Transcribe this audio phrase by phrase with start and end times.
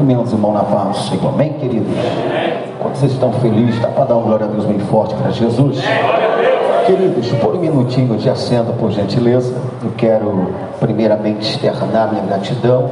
[0.00, 1.28] Os irmãos na paz do Senhor.
[1.28, 1.92] Amém, queridos?
[2.80, 5.78] Quando vocês estão felizes, dá para dar uma glória a Deus bem forte para Jesus?
[6.86, 12.88] Queridos, por um minutinho de assento, por gentileza, eu quero primeiramente externar minha gratidão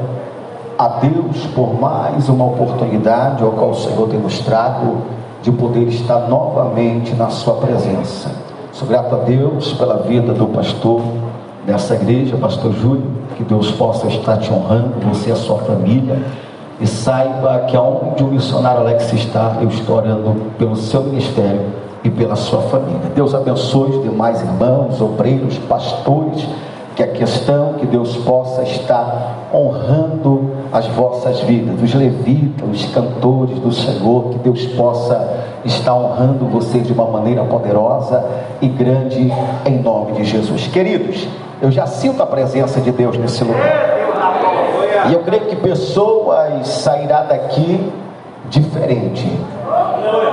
[0.79, 4.99] a Deus por mais uma oportunidade ao qual o Senhor tem mostrado
[5.43, 8.31] de poder estar novamente na sua presença.
[8.71, 11.01] Sou grato a Deus pela vida do pastor
[11.65, 16.23] dessa igreja, pastor Júlio, que Deus possa estar te honrando, você e a sua família,
[16.81, 21.67] e saiba que aonde o missionário Alex está, eu estou orando pelo seu ministério
[22.05, 23.11] e pela sua família.
[23.15, 26.47] Deus abençoe os demais irmãos, obreiros, pastores
[26.95, 33.59] que aqui estão, que Deus possa estar honrando as vossas vidas, os levitas, os cantores
[33.61, 38.25] do Senhor, que Deus possa estar honrando vocês de uma maneira poderosa
[38.61, 39.33] e grande
[39.65, 40.67] em nome de Jesus.
[40.67, 41.29] Queridos,
[41.63, 43.98] eu já sinto a presença de Deus nesse lugar.
[45.09, 47.93] E eu creio que pessoas sairá daqui
[48.51, 49.31] diferente.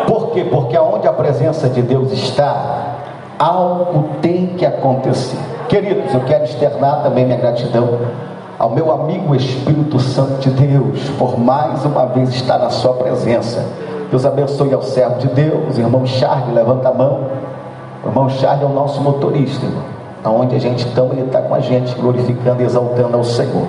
[0.08, 0.44] Por quê?
[0.44, 2.96] Porque aonde a presença de Deus está,
[3.40, 5.38] algo tem que acontecer.
[5.68, 8.00] Queridos, eu quero externar também minha gratidão
[8.58, 13.66] ao meu amigo Espírito Santo de Deus, por mais uma vez estar na sua presença.
[14.10, 17.28] Deus abençoe ao servo de Deus, irmão Charles, levanta a mão.
[18.04, 19.84] O irmão Charles é o nosso motorista, irmão.
[20.24, 23.68] Aonde a gente está, ele está com a gente, glorificando e exaltando ao Senhor.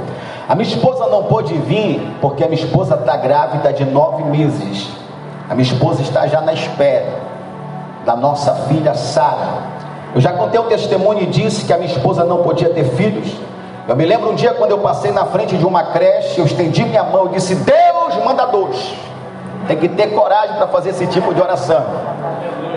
[0.49, 4.89] A minha esposa não pôde vir, porque a minha esposa está grávida de nove meses.
[5.51, 7.13] A minha esposa está já na espera
[8.05, 9.77] da nossa filha Sara.
[10.15, 13.29] Eu já contei um testemunho e disse que a minha esposa não podia ter filhos.
[13.89, 16.85] Eu me lembro um dia quando eu passei na frente de uma creche, eu estendi
[16.85, 18.95] minha mão e disse: Deus manda dois.
[19.67, 21.85] Tem que ter coragem para fazer esse tipo de oração.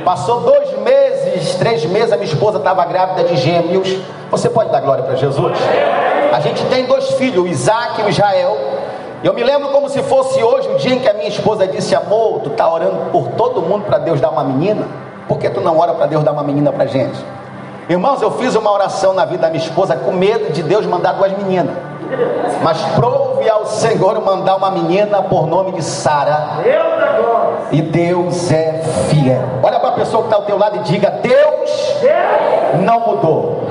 [0.04, 3.96] Passou dois meses, três meses, a minha esposa estava grávida de gêmeos.
[4.32, 5.58] Você pode dar glória para Jesus?
[6.32, 8.58] A gente tem dois filhos, o Isaac e o Israel.
[9.24, 11.96] Eu me lembro como se fosse hoje o dia em que a minha esposa disse:
[11.96, 14.88] Amor, tu está orando por todo mundo para Deus dar uma menina?
[15.28, 17.20] Por que tu não ora para Deus dar uma menina para gente?
[17.90, 21.14] Irmãos, eu fiz uma oração na vida da minha esposa com medo de Deus mandar
[21.14, 21.76] duas meninas.
[22.62, 26.60] Mas prove ao Senhor mandar uma menina por nome de Sara.
[27.72, 29.42] E Deus é fiel.
[29.62, 32.00] Olha para a pessoa que está ao teu lado e diga: Deus
[32.82, 33.64] não mudou.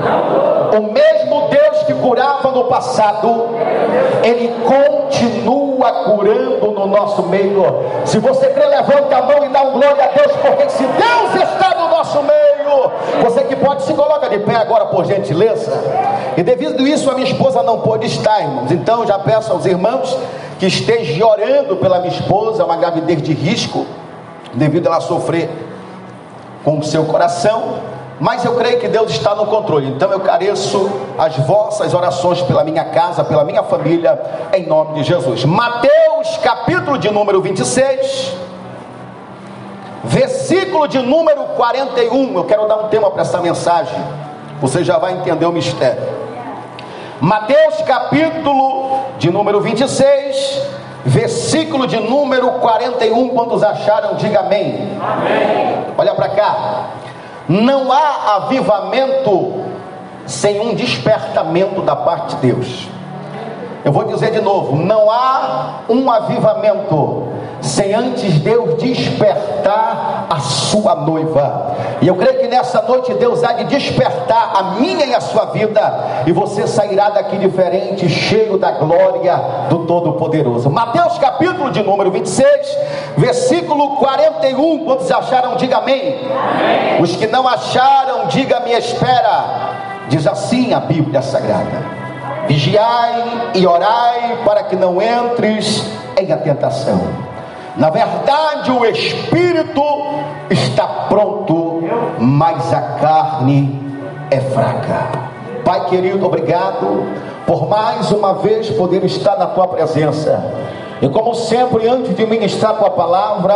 [0.77, 3.47] O mesmo Deus que curava no passado,
[4.23, 7.63] Ele continua curando no nosso meio.
[8.05, 11.43] Se você crê, levanta a mão e dá um glória a Deus, porque se Deus
[11.43, 15.71] está no nosso meio, você que pode se coloca de pé agora, por gentileza.
[16.37, 18.71] E devido a isso, a minha esposa não pôde estar, irmãos.
[18.71, 20.17] Então já peço aos irmãos
[20.59, 23.87] que estejam orando pela minha esposa, uma gravidez de risco,
[24.53, 25.49] devido a ela sofrer
[26.65, 27.75] com o seu coração.
[28.19, 29.87] Mas eu creio que Deus está no controle.
[29.87, 34.21] Então eu careço as vossas orações pela minha casa, pela minha família,
[34.53, 35.45] em nome de Jesus.
[35.45, 38.35] Mateus, capítulo de número 26,
[40.03, 42.35] versículo de número 41.
[42.35, 43.97] Eu quero dar um tema para essa mensagem.
[44.59, 46.28] Você já vai entender o mistério.
[47.21, 50.61] Mateus, capítulo de número 26,
[51.05, 53.29] versículo de número 41.
[53.29, 54.15] Quantos acharam?
[54.15, 54.97] Diga amém.
[55.01, 55.85] amém.
[55.97, 56.85] Olha para cá.
[57.49, 59.65] Não há avivamento
[60.25, 62.87] sem um despertamento da parte de Deus.
[63.83, 67.29] Eu vou dizer de novo: não há um avivamento
[67.61, 71.75] sem antes Deus despertar a sua noiva.
[72.01, 75.45] E eu creio que nessa noite Deus há de despertar a minha e a sua
[75.45, 79.35] vida, e você sairá daqui diferente, cheio da glória
[79.69, 80.69] do Todo-Poderoso.
[80.69, 82.47] Mateus capítulo de número 26,
[83.17, 84.85] versículo 41.
[84.85, 86.19] Quantos acharam, diga amém.
[86.29, 87.01] amém.
[87.01, 89.69] Os que não acharam, diga me espera.
[90.07, 91.98] Diz assim a Bíblia Sagrada:
[92.49, 95.85] Vigiai e orai para que não entres
[96.19, 96.99] em a tentação.
[97.77, 99.83] Na verdade, o espírito
[100.49, 101.83] está pronto,
[102.19, 103.79] mas a carne
[104.31, 105.29] é fraca.
[105.63, 107.05] Pai querido, obrigado
[107.45, 110.43] por mais uma vez poder estar na tua presença.
[111.01, 113.55] E como sempre, antes de ministrar tua palavra,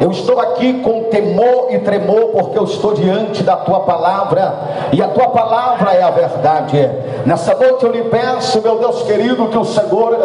[0.00, 4.54] eu estou aqui com temor e tremor, porque eu estou diante da tua palavra,
[4.92, 6.90] e a tua palavra é a verdade.
[7.24, 10.18] Nessa noite eu lhe peço, meu Deus querido, que o Senhor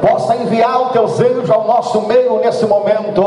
[0.00, 3.22] possa enviar o teu anjos ao nosso meio nesse momento,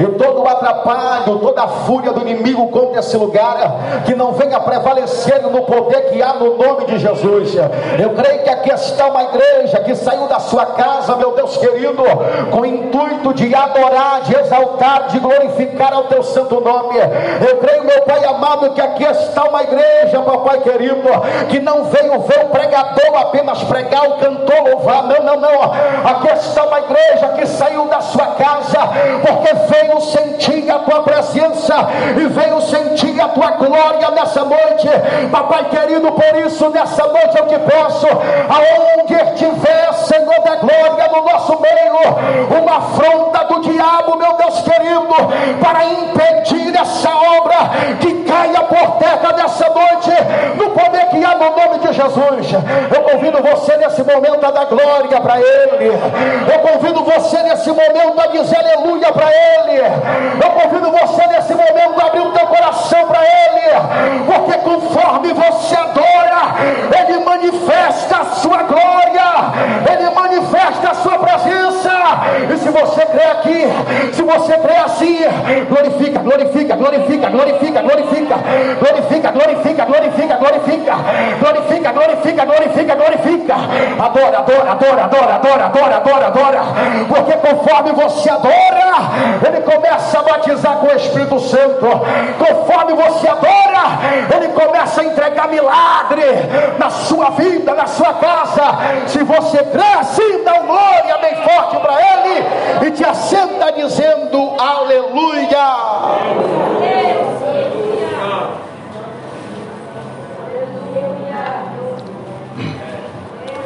[0.00, 4.60] e todo o atrapalho, toda a fúria do inimigo contra esse lugar, que não venha
[4.60, 7.54] prevalecer no poder que há no nome de Jesus.
[7.98, 12.02] Eu creio que aqui está uma igreja que saiu da sua casa, meu Deus querido,
[12.50, 16.96] com o intuito de adorar, de exaltar, de glorificar ao teu santo nome.
[17.48, 21.08] Eu creio, meu Pai amado, que aqui está uma igreja, papai querido,
[21.48, 25.04] que não veio ver o pregador apenas pregar, o cantor louvar.
[25.04, 25.62] Não, não, não.
[25.62, 28.00] Aqui está uma igreja que saiu da
[29.22, 31.74] porque veio sentir a tua presença
[32.16, 34.88] e veio sentir a tua glória nessa noite.
[35.30, 41.24] Papai querido, por isso nessa noite eu te peço, aonde estiver, Senhor da glória, no
[41.24, 41.84] nosso meio,
[42.50, 45.14] uma afronta do diabo, meu Deus querido,
[45.60, 47.56] para impedir essa obra
[48.00, 50.10] que caia por terra nessa noite,
[50.56, 52.52] no poder que há no nome de Jesus.
[52.52, 55.86] Eu convido você nesse momento a dar glória para Ele.
[55.88, 59.80] Eu convido você nesse momento a dizer aleluia para Ele.
[60.42, 65.76] Eu convido você nesse momento a abrir o teu coração para Ele, porque conforme você
[65.76, 66.54] adora,
[67.00, 69.24] Ele manifesta a sua glória,
[69.90, 71.90] Ele manifesta a sua presença.
[72.52, 73.68] E se você crê aqui,
[74.12, 75.18] se você crê assim,
[75.68, 78.38] glorifica, glorifica, glorifica, glorifica, glorifica,
[78.78, 80.96] glorifica, glorifica, glorifica, glorifica,
[81.40, 83.54] glorifica, glorifica, glorifica, glorifica.
[84.04, 86.60] Adora, adora, adora, adora, adora, adora, adora, adora.
[87.08, 88.94] Porque conforme você adora,
[89.46, 91.86] ele começa a batizar com o Espírito Santo.
[92.38, 93.84] Conforme você adora,
[94.36, 96.24] ele começa a entregar milagre
[96.78, 98.78] na sua vida, na sua casa.
[99.06, 104.54] Se você crê assim, dá um glória bem forte para ele e te assenta dizendo
[104.58, 106.34] aleluia.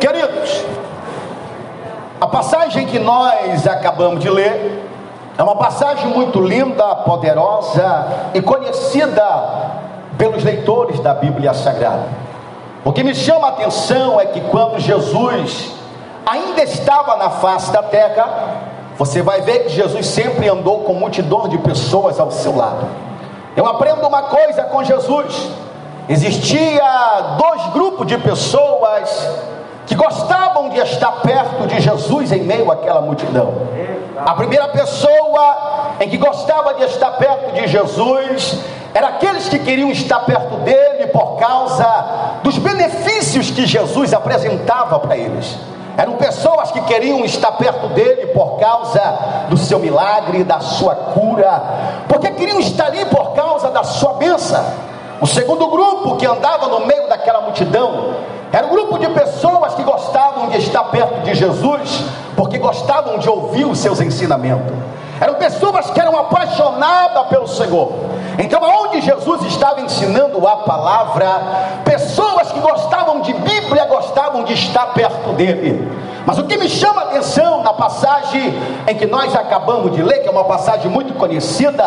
[0.00, 0.64] Queridos,
[2.20, 4.85] a passagem que nós acabamos de ler
[5.37, 9.25] é uma passagem muito linda, poderosa e conhecida
[10.17, 12.08] pelos leitores da Bíblia Sagrada.
[12.85, 15.77] O que me chama a atenção é que quando Jesus
[16.28, 18.28] ainda estava na face da terra,
[18.98, 22.86] você vai ver que Jesus sempre andou com multidão de pessoas ao seu lado.
[23.56, 25.50] Eu aprendo uma coisa com Jesus:
[26.08, 26.82] existia
[27.38, 29.28] dois grupos de pessoas
[29.86, 33.54] que gostavam de estar perto de Jesus em meio àquela multidão.
[34.26, 38.58] A primeira pessoa em que gostava de estar perto de Jesus
[38.92, 45.16] era aqueles que queriam estar perto dele por causa dos benefícios que Jesus apresentava para
[45.16, 45.56] eles.
[45.99, 49.00] Eram pessoas que queriam estar perto dele por causa
[49.49, 51.61] do seu milagre, da sua cura,
[52.06, 54.65] porque queriam estar ali por causa da sua bênção.
[55.21, 58.15] O segundo grupo que andava no meio daquela multidão
[58.53, 62.05] era um grupo de pessoas que gostavam de estar perto de Jesus,
[62.37, 64.77] porque gostavam de ouvir os seus ensinamentos.
[65.21, 66.07] Eram pessoas que eram
[66.58, 67.93] apaixonadas pelo Senhor.
[68.38, 71.26] Então, aonde Jesus estava ensinando a palavra,
[71.84, 75.90] pessoas que gostavam de Bíblia gostavam de estar perto dele.
[76.28, 78.52] Mas o que me chama a atenção na passagem
[78.86, 81.84] em que nós acabamos de ler, que é uma passagem muito conhecida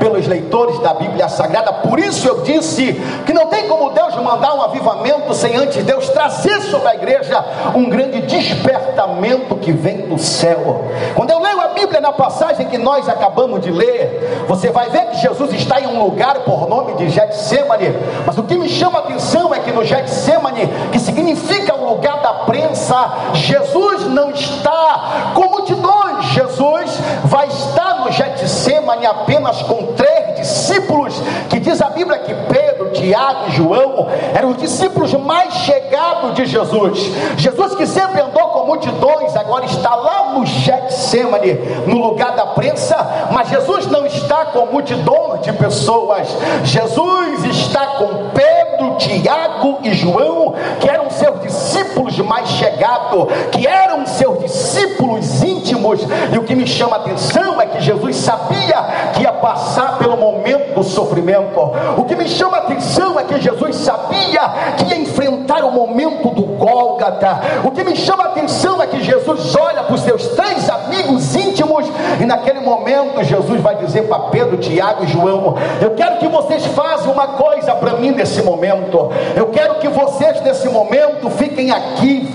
[0.00, 4.52] pelos leitores da Bíblia Sagrada, por isso eu disse que não tem como Deus mandar
[4.52, 7.44] um avivamento sem antes Deus trazer sobre a igreja
[7.76, 10.86] um grande despertamento que vem do céu.
[11.14, 15.06] Quando eu leio a Bíblia na passagem que nós acabamos de ler, você vai ver
[15.10, 17.94] que Jesus está em um lugar por nome de Getsemane,
[18.26, 22.20] mas o que me chama a atenção é que no Getsemane, que significa o lugar
[22.20, 30.36] da prensa, Jesus não está com multidões, Jesus vai estar no Getsemane apenas com três
[30.36, 31.14] discípulos,
[31.48, 36.46] que diz a Bíblia que Pedro, Tiago e João eram os discípulos mais chegados de
[36.46, 36.98] Jesus.
[37.36, 41.54] Jesus que sempre andou com multidões, agora está lá no Getsemane,
[41.86, 42.96] no lugar da prensa,
[43.32, 46.28] mas Jesus não está com multidões de pessoas.
[46.64, 48.63] Jesus está com Pedro,
[48.98, 56.00] Tiago e João, que eram seus discípulos mais chegados, que eram seus discípulos íntimos.
[56.32, 60.16] E o que me chama a atenção é que Jesus sabia que ia passar pelo
[60.16, 61.60] momento do sofrimento.
[61.96, 66.30] O que me chama a atenção é que Jesus sabia que ia enfrentar o momento
[66.30, 67.40] do Gólgata.
[67.64, 71.34] O que me chama a atenção é que Jesus olha para os seus três amigos
[71.34, 71.43] íntimos
[72.24, 76.64] e naquele momento Jesus vai dizer para Pedro, Tiago e João: Eu quero que vocês
[76.66, 79.10] façam uma coisa para mim nesse momento.
[79.36, 82.26] Eu quero que vocês nesse momento fiquem aqui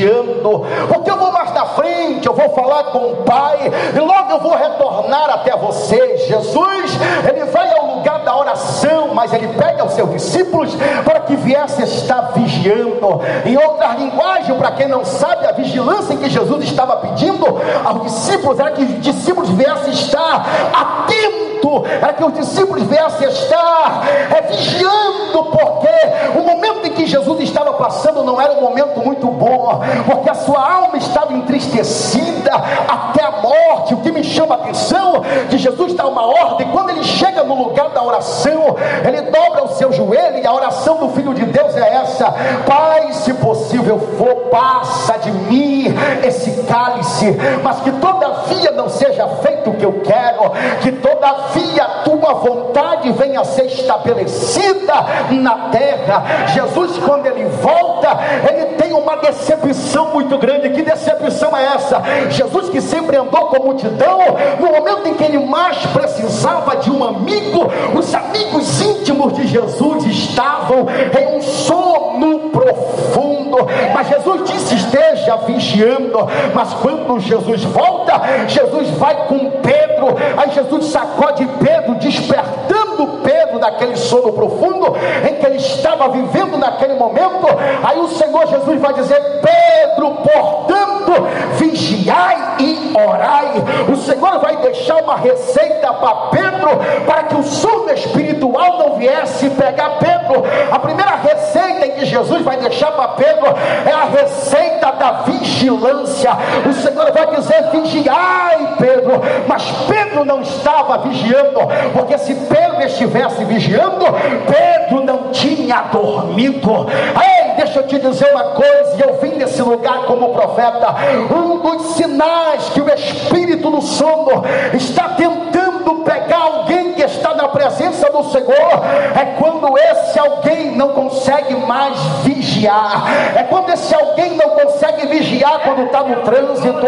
[0.00, 4.32] vigiando, porque eu vou mais na frente, eu vou falar com o Pai e logo
[4.32, 6.26] eu vou retornar até vocês.
[6.26, 6.92] Jesus,
[7.28, 11.82] ele vai ao lugar da oração, mas ele pede aos seus discípulos para que viesse
[11.82, 13.20] estar vigiando.
[13.44, 17.46] Em outra linguagem, para quem não sabe, a vigilância que Jesus estava pedindo
[17.84, 21.59] aos discípulos era que os discípulos viessem estar atentos,
[22.00, 27.74] era que os discípulos viessem estar é, vigiando, porque o momento em que Jesus estava
[27.74, 32.52] passando não era um momento muito bom, porque a sua alma estava entristecida
[32.88, 33.94] até a morte.
[33.94, 37.54] O que me chama a atenção que Jesus dá uma ordem, quando ele chega no
[37.54, 38.76] lugar da oração,
[39.06, 42.32] ele dobra o seu joelho e a oração do Filho de Deus é essa:
[42.66, 45.86] Pai, se possível for, passa de mim
[46.22, 52.34] esse cálice, mas que todavia não seja feito porque eu quero que todavia a tua
[52.34, 54.94] vontade venha a ser estabelecida
[55.30, 56.46] na terra.
[56.48, 60.70] Jesus, quando ele volta, ele tem uma decepção muito grande.
[60.70, 62.02] Que decepção é essa?
[62.30, 64.18] Jesus que sempre andou com a multidão,
[64.58, 70.04] no momento em que ele mais precisava de um amigo, os amigos íntimos de Jesus
[70.06, 70.86] estavam
[71.18, 73.58] em um sono profundo.
[73.94, 76.18] Mas Jesus disse: esteja vigiando.
[76.54, 83.96] Mas quando Jesus volta, Jesus vai com Pedro, aí Jesus sacode Pedro, despertando Pedro daquele
[83.96, 84.94] sono profundo
[85.40, 87.46] que ele estava vivendo naquele momento.
[87.82, 91.12] Aí o Senhor Jesus vai dizer: Pedro, portanto,
[91.56, 93.52] vigiai e orai.
[93.90, 96.70] O Senhor vai deixar uma receita para Pedro,
[97.06, 100.44] para que o sono espiritual não viesse pegar Pedro.
[100.70, 103.46] A primeira receita que Jesus vai deixar para Pedro
[103.86, 106.30] é a receita da vigilância.
[106.68, 109.20] O Senhor vai dizer: vigiai, Pedro.
[109.46, 111.60] Mas Pedro não estava vigiando,
[111.92, 114.04] porque se Pedro estivesse vigiando,
[114.46, 116.86] Pedro não tinha dormido.
[116.90, 120.94] Ei, deixa eu te dizer uma coisa, eu vim nesse lugar como profeta.
[121.34, 124.44] Um dos sinais que o espírito do sono
[124.74, 125.60] está tentando
[126.04, 128.84] pegar alguém que está na presença do Senhor
[129.18, 133.04] é quando esse alguém não consegue mais vigiar,
[133.36, 136.86] é quando esse alguém não consegue vigiar quando está no trânsito,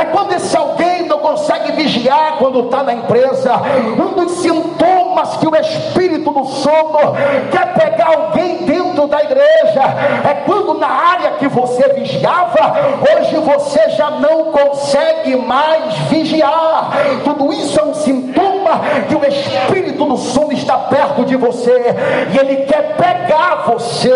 [0.00, 3.52] é quando esse alguém não consegue vigiar quando está na empresa.
[3.98, 6.98] Um dos sintomas que o espírito do sono
[7.50, 9.82] quer pegar alguém dentro da igreja
[10.28, 12.76] é quando na área que você vigiava,
[13.12, 16.90] hoje você já não consegue mais vigiar.
[17.24, 21.94] Tudo isso é um sintoma que o espírito do sono está perto de você
[22.32, 24.12] e ele quer pegar você.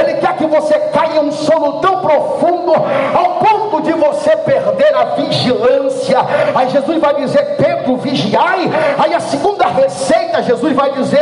[0.00, 4.94] Ele quer que você caia em um sono tão profundo ao ponto de você perder
[4.94, 6.13] a vigilância.
[6.54, 8.70] Aí Jesus vai dizer: Pedro, vigiai.
[8.98, 11.20] Aí a segunda receita, Jesus vai dizer: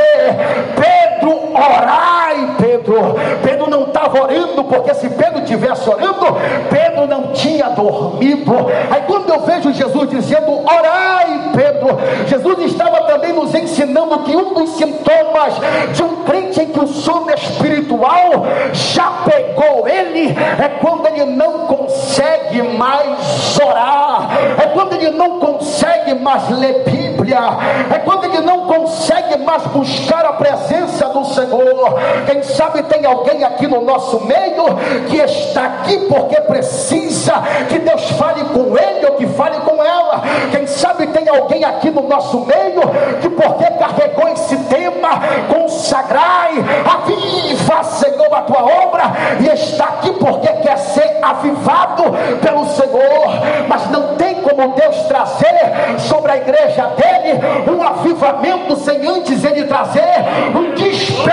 [0.76, 3.14] Pedro, orai, Pedro.
[3.42, 6.36] Pedro não estava orando, porque se Pedro tivesse orando,
[6.70, 8.52] Pedro não tinha dormido.
[8.90, 14.54] Aí quando eu vejo Jesus dizendo: Orai, Pedro, Jesus estava também nos ensinando que um
[14.54, 15.54] dos sintomas
[15.94, 21.66] de um crente em que o sono espiritual já pegou ele é quando ele não
[21.66, 24.30] consegue mais orar,
[24.62, 27.38] é quando ele não consegue mais ler Bíblia,
[27.94, 31.41] é quando ele não consegue mais buscar a presença do Senhor.
[32.26, 34.76] Quem sabe tem alguém aqui no nosso meio
[35.08, 37.34] que está aqui porque precisa
[37.68, 40.22] que Deus fale com ele ou que fale com ela.
[40.50, 42.82] Quem sabe tem alguém aqui no nosso meio
[43.20, 46.52] que porque carregou esse tema, consagrai,
[46.84, 49.04] aviva, Senhor, a tua obra
[49.40, 52.04] e está aqui porque quer ser avivado
[52.40, 59.06] pelo Senhor, mas não tem como Deus trazer sobre a igreja dele um avivamento sem
[59.06, 60.02] antes ele trazer
[60.54, 60.74] um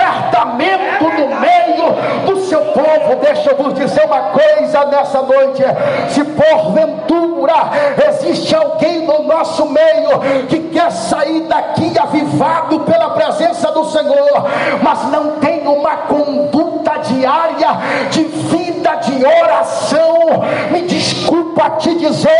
[0.00, 3.16] despertamento no meio do seu povo.
[3.22, 5.62] Deixa eu vos dizer uma coisa nessa noite:
[6.08, 7.54] se porventura
[8.08, 14.46] existe alguém no nosso meio que quer sair daqui avivado pela presença do Senhor,
[14.82, 17.68] mas não tem uma conduta diária
[18.10, 20.18] de vida de oração,
[20.70, 22.30] me desculpa te dizer,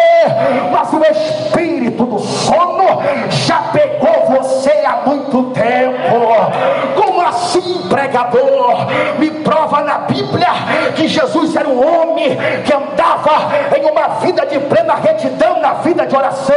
[0.72, 7.00] mas o espírito do sono já pegou você há muito tempo.
[7.00, 8.86] Como assim, pregador?
[9.18, 10.48] Me prova na Bíblia
[10.94, 16.06] que Jesus era um homem que andava em uma vida de plena retidão na vida
[16.06, 16.56] de oração.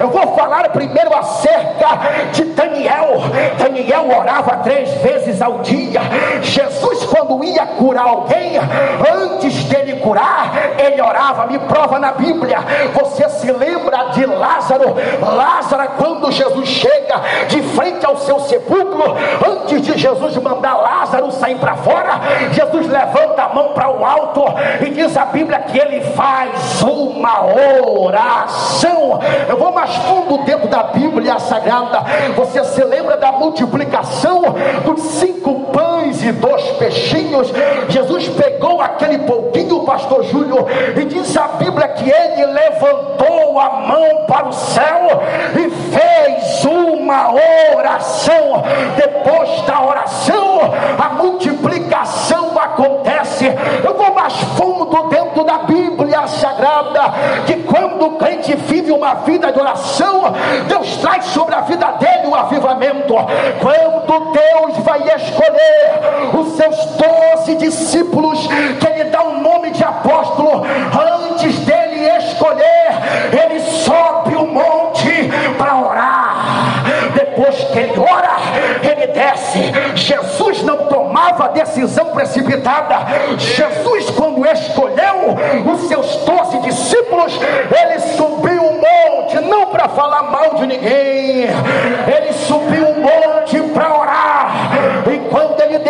[0.00, 1.88] Eu vou falar primeiro acerca
[2.32, 3.22] de Daniel.
[3.58, 6.00] Daniel orava três vezes ao dia.
[6.42, 8.52] Jesus, quando ia curar alguém,
[9.22, 11.46] antes dele curar, ele orava.
[11.46, 12.58] Me prova na Bíblia.
[12.94, 14.94] Você se lembra de Lázaro?
[15.20, 21.56] Lázaro, quando Jesus chega de frente ao seu sepulcro, antes de Jesus mandar Lázaro sair
[21.56, 22.20] para fora,
[22.52, 24.44] Jesus levanta a mão para o alto
[24.84, 29.20] e diz a Bíblia que ele faz uma oração.
[29.48, 32.02] Eu vou mais fundo dentro da Bíblia Sagrada.
[32.36, 34.42] Você se lembra da multiplicação
[34.84, 37.52] dos cinco pães e dois peixinhos?
[37.88, 40.66] Jesus pegou aquele pouquinho, pastor Júlio,
[40.96, 45.22] e diz a Bíblia que ele levantou a mão para o céu
[45.54, 47.32] e fez uma
[47.76, 48.62] oração.
[48.96, 50.60] Depois da oração,
[50.98, 53.46] a multiplicação acontece.
[53.84, 57.02] Eu vou mais fundo dentro da Bíblia Sagrada,
[57.46, 60.22] que quando o crente vive uma vida de oração,
[60.68, 61.86] Deus traz sobre a vida
[62.32, 63.14] o avivamento,
[63.60, 68.46] quando Deus vai escolher os seus doze discípulos,
[68.80, 70.64] que ele dá o nome de apóstolo,
[71.30, 72.92] antes dele escolher,
[73.32, 76.82] ele sobe o monte para orar.
[77.14, 78.36] Depois que ele ora,
[78.82, 79.72] ele desce.
[79.94, 83.06] Jesus não tomava decisão precipitada.
[83.36, 85.36] Jesus, quando escolheu
[85.72, 87.38] os seus doze discípulos,
[87.82, 91.46] ele subiu o monte, não para falar mal de ninguém,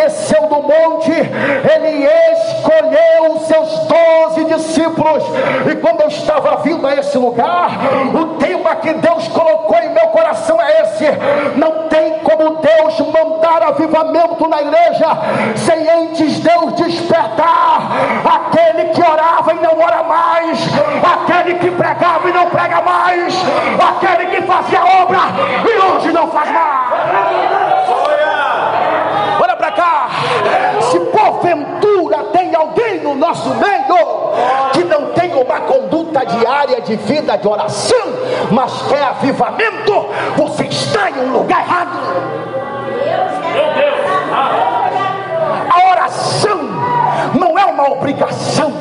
[0.03, 5.23] desceu do monte, ele escolheu os seus doze discípulos.
[5.71, 7.69] E quando eu estava vindo a esse lugar,
[8.13, 11.05] o tema que Deus colocou em meu coração é esse:
[11.55, 15.07] não tem como Deus mandar avivamento na igreja
[15.55, 17.89] sem antes Deus despertar
[18.25, 20.59] aquele que orava e não ora mais,
[21.03, 23.35] aquele que pregava e não prega mais,
[23.91, 25.19] aquele que fazia obra
[25.69, 27.72] e hoje não faz mais.
[31.43, 33.73] Porventura tem alguém no nosso meio
[34.71, 38.07] que não tem uma conduta diária de vida de oração,
[38.49, 40.07] mas quer avivamento,
[40.37, 41.99] você está em um lugar errado.
[43.53, 43.93] Meu Deus.
[45.69, 46.59] A oração
[47.39, 48.73] não é uma obrigação.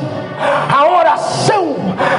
[0.74, 1.76] A oração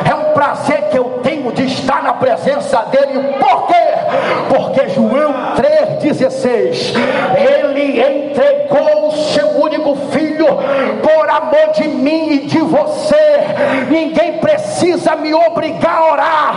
[0.09, 3.35] é um prazer que eu tenho de estar na presença dele.
[3.39, 3.73] Por quê?
[4.55, 6.93] Porque João 3,16
[7.35, 10.32] ele entregou o seu único filho
[11.01, 13.41] por amor de mim e de você.
[13.89, 16.55] Ninguém precisa me obrigar a orar.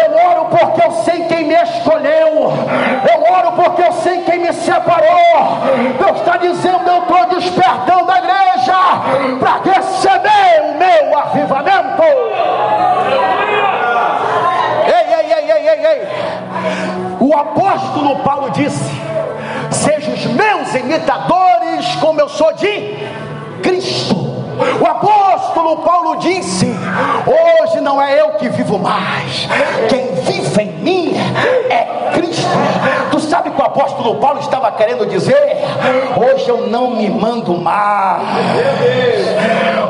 [0.00, 2.52] Eu oro porque eu sei quem me escolheu.
[3.12, 5.08] Eu oro porque eu sei quem me separou.
[5.98, 8.78] Deus está dizendo: eu estou despertando a igreja
[9.38, 12.02] para receber o meu avivamento.
[14.86, 16.08] Ei, ei, ei, ei, ei, ei.
[17.20, 18.90] O apóstolo Paulo disse:
[19.70, 22.66] Sejam os meus imitadores, como eu sou de
[23.62, 24.16] Cristo.
[24.80, 26.66] O apóstolo Paulo disse:
[27.26, 29.48] Hoje não é eu que vivo mais,
[29.88, 31.12] quem vive em mim
[31.68, 32.48] é Cristo.
[33.28, 35.58] Sabe o que o apóstolo Paulo estava querendo dizer?
[36.16, 38.22] Hoje eu não me mando mais.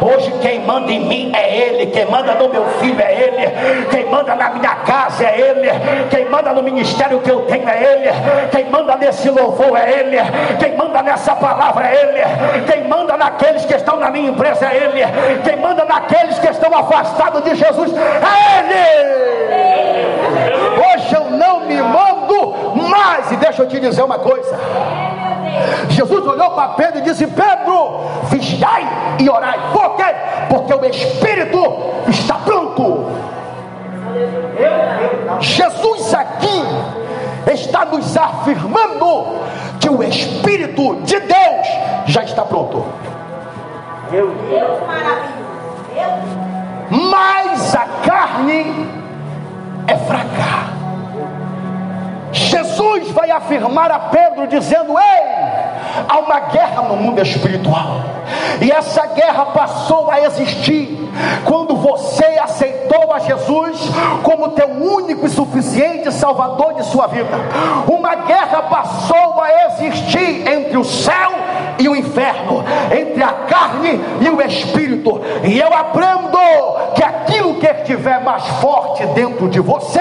[0.00, 4.06] Hoje quem manda em mim é Ele, quem manda no meu filho é Ele, quem
[4.06, 5.68] manda na minha casa é Ele,
[6.10, 8.08] quem manda no ministério que eu tenho é Ele,
[8.50, 10.16] quem manda nesse louvor é Ele,
[10.58, 14.76] quem manda nessa palavra é Ele, quem manda naqueles que estão na minha empresa é
[14.76, 19.18] Ele, quem manda naqueles que estão afastados de Jesus é Ele.
[20.92, 22.18] Hoje eu não me mando
[22.88, 24.58] mais, e deixa eu te dizer uma coisa.
[25.90, 28.86] Jesus olhou para Pedro e disse: Pedro, vigiai
[29.18, 29.58] e orai.
[29.72, 30.14] Por quê?
[30.48, 31.60] Porque o Espírito
[32.08, 33.06] está pronto.
[35.40, 36.62] Jesus aqui
[37.52, 39.40] está nos afirmando
[39.80, 41.66] que o Espírito de Deus
[42.06, 42.84] já está pronto.
[44.10, 44.32] Deus
[46.90, 48.88] Mas a carne
[49.86, 50.77] é fraca.
[52.32, 55.67] Jesus vai afirmar a Pedro, dizendo: Ei,
[56.08, 58.00] há uma guerra no mundo espiritual,
[58.60, 60.98] e essa guerra passou a existir
[61.44, 63.80] quando você aceitou a Jesus
[64.22, 67.30] como teu único e suficiente Salvador de sua vida.
[67.86, 71.32] Uma guerra passou a existir entre o céu
[71.78, 72.64] e o inferno,
[72.96, 76.38] entre a carne e o espírito, e eu aprendo
[76.94, 80.00] que aquilo que estiver mais forte dentro de você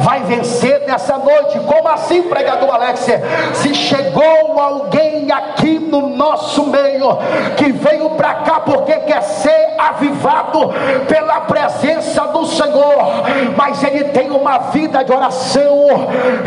[0.00, 1.58] vai vencer nessa noite.
[1.60, 3.06] Como assim, pregador Alex?
[3.54, 7.16] Se chegou alguém aqui no nosso meio
[7.56, 10.72] que veio para cá porque quer ser avivado
[11.08, 13.24] pela presença do Senhor,
[13.56, 15.86] mas ele tem uma vida de oração,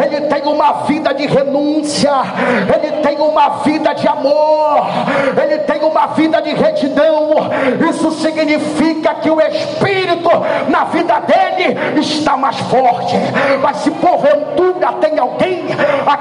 [0.04, 2.12] ele tem uma vida de renúncia,
[2.74, 4.88] ele tem uma vida de amor,
[5.42, 7.50] ele tem uma vida de retidão.
[7.90, 10.30] Isso significa que o Espírito
[10.70, 13.16] na vida dele está mais forte.
[13.62, 15.47] Mas se porventura tem alguém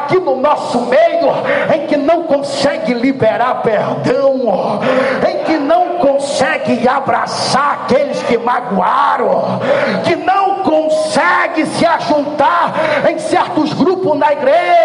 [0.07, 1.27] aqui no nosso meio
[1.75, 4.81] em que não consegue liberar perdão,
[5.29, 9.61] em que não consegue abraçar aqueles que magoaram,
[10.05, 12.73] que não consegue se ajuntar
[13.11, 14.76] em certos grupos na igreja,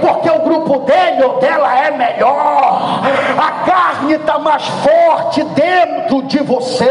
[0.00, 3.02] porque o grupo dele ou dela é melhor,
[3.38, 6.84] a carne está mais forte dentro de você.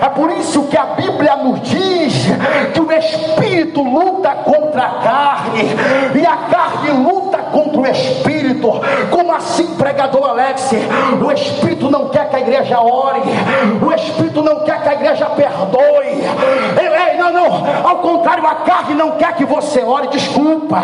[0.00, 2.26] É por isso que a Bíblia nos diz
[2.72, 5.62] que o espírito luta contra a carne
[6.14, 8.70] e a carne luta contra o espírito.
[9.10, 10.70] Como assim, pregador Alex?
[11.24, 13.22] O espírito não quer que a igreja ore,
[13.80, 16.22] o espírito não quer que a igreja perdoe.
[16.80, 20.82] Ei, não, não, ao contrário, a carne não quer que você ore, desculpa.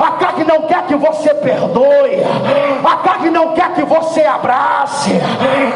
[0.00, 2.22] A carne não quer que você perdoe,
[2.84, 5.12] a carne não quer que você abrace,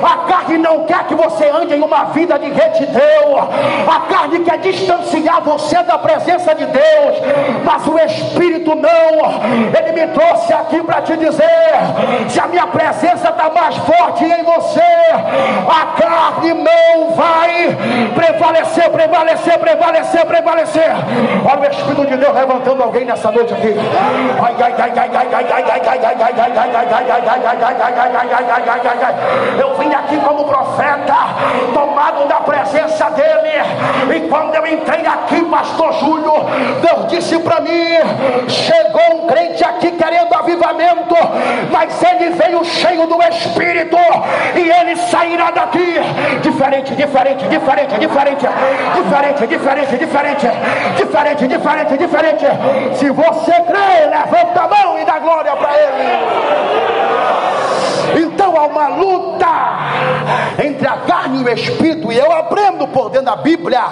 [0.03, 3.49] a carne não quer que você ande em uma vida de retidão.
[3.89, 7.17] A carne quer distanciar você da presença de Deus,
[7.65, 8.91] mas o Espírito não.
[9.79, 11.49] Ele me trouxe aqui para te dizer:
[12.29, 17.77] se a minha presença está mais forte em você, a carne não vai
[18.15, 20.91] prevalecer, prevalecer, prevalecer, prevalecer.
[21.51, 23.70] Olha o Espírito de Deus levantando alguém nessa noite aqui.
[23.79, 25.33] Ai, ai, ai, ai, ai, ai, ai, ai, ai, ai,
[28.41, 29.15] ai, ai, ai,
[29.61, 31.15] eu vim aqui como profeta,
[31.73, 33.61] tomado da presença dele.
[34.17, 36.33] E quando eu entrei aqui, pastor Júlio,
[36.81, 37.87] Deus disse para mim:
[38.49, 41.15] chegou um crente aqui querendo avivamento,
[41.71, 43.99] mas ele veio cheio do Espírito,
[44.55, 46.01] e ele sairá daqui
[46.43, 48.49] diferente, diferente, diferente, diferente,
[48.97, 49.97] diferente, diferente,
[50.97, 52.47] diferente, diferente, diferente.
[52.97, 56.81] Se você crê, levanta a mão e dá glória para ele.
[58.23, 59.47] Então há uma luta
[60.65, 63.83] entre a carne e o espírito, e eu aprendo por dentro da Bíblia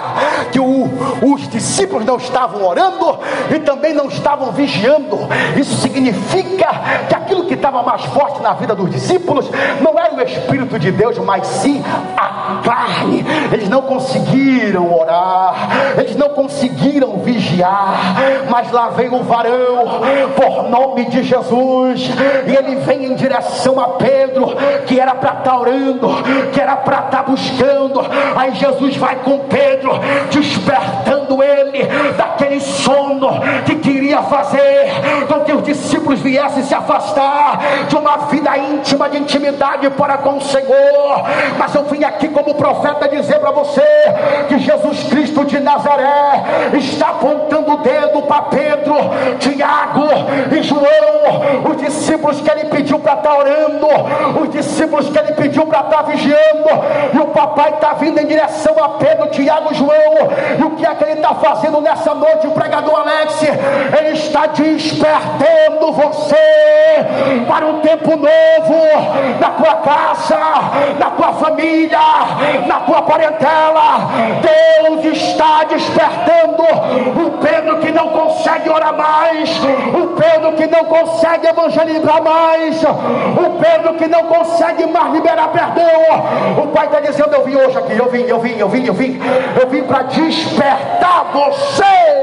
[0.51, 0.89] que o,
[1.21, 3.19] os discípulos não estavam orando
[3.53, 5.17] e também não estavam vigiando.
[5.57, 6.67] Isso significa
[7.07, 9.49] que aquilo que estava mais forte na vida dos discípulos
[9.81, 11.83] não era o Espírito de Deus, mas sim
[12.17, 13.25] a carne.
[13.51, 18.15] Eles não conseguiram orar, eles não conseguiram vigiar,
[18.49, 20.01] mas lá vem o varão,
[20.35, 22.09] por nome de Jesus,
[22.47, 26.09] e ele vem em direção a Pedro que era para estar tá orando,
[26.51, 28.01] que era para estar tá buscando.
[28.35, 31.85] Aí Jesus vai com Pedro, despertando ele
[32.17, 34.91] daquele sono que queria fazer
[35.27, 40.37] com que os discípulos viessem se afastar de uma vida íntima de intimidade para com
[40.37, 41.23] o Senhor.
[41.57, 43.83] Mas eu vim aqui como profeta dizer para você
[44.47, 48.95] que Jesus Cristo de Nazaré está apontando o dedo para Pedro,
[49.39, 50.07] Tiago
[50.51, 53.87] e João, os discípulos que ele pediu para estar tá orando,
[54.41, 56.69] os discípulos que ele pediu para estar vigiando,
[57.13, 59.89] e o papai está vindo em direção a Pedro, Tiago, João,
[60.57, 63.43] e o que é que ele está fazendo nessa noite, o pregador Alex?
[63.43, 66.35] Ele está despertando você
[67.47, 70.37] para um tempo novo na tua casa,
[70.99, 71.99] na tua família,
[72.67, 74.09] na tua parentela.
[74.41, 76.63] Deus está despertando
[77.25, 79.49] o Pedro que não consegue orar mais,
[79.93, 86.63] o Pedro que não consegue evangelizar mais, o Pedro que não consegue mais liberar perdão.
[86.63, 88.93] O Pai está dizendo: Eu vim hoje aqui, eu vim, eu vim, eu vim, eu
[88.93, 89.21] vim,
[89.61, 92.19] eu vim para despertar você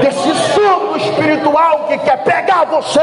[0.00, 3.00] desse sono espiritual que quer pegar você.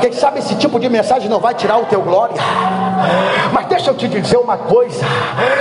[0.00, 2.36] Quem sabe esse tipo de mensagem não vai tirar o teu glória.
[3.52, 5.04] Mas deixa eu te dizer uma coisa.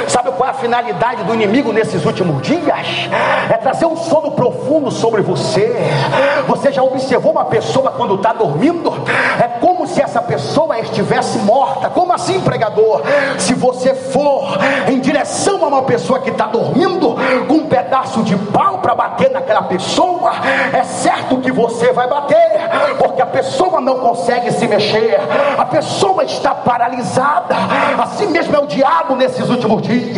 [0.07, 3.09] Sabe qual é a finalidade do inimigo nesses últimos dias?
[3.49, 5.75] É trazer um sono profundo sobre você.
[6.47, 8.91] Você já observou uma pessoa quando está dormindo?
[9.39, 11.89] É como se essa pessoa estivesse morta.
[11.89, 13.01] Como assim, pregador?
[13.37, 17.15] Se você for em direção a uma pessoa que está dormindo,
[17.47, 20.31] com um pedaço de pau para bater naquela pessoa,
[20.73, 25.19] é certo que você vai bater, porque a pessoa não consegue se mexer,
[25.57, 27.55] a pessoa está paralisada.
[28.01, 30.17] Assim mesmo é o diabo nesses últimos dias,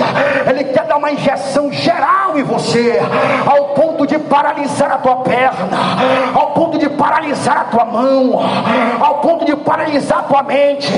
[0.50, 3.02] ele quer dar uma injeção geral em você,
[3.46, 5.78] ao ponto de paralisar a tua perna,
[6.34, 8.39] ao ponto de paralisar a tua mão,
[9.00, 10.91] ao ponto de paralisar a tua mente.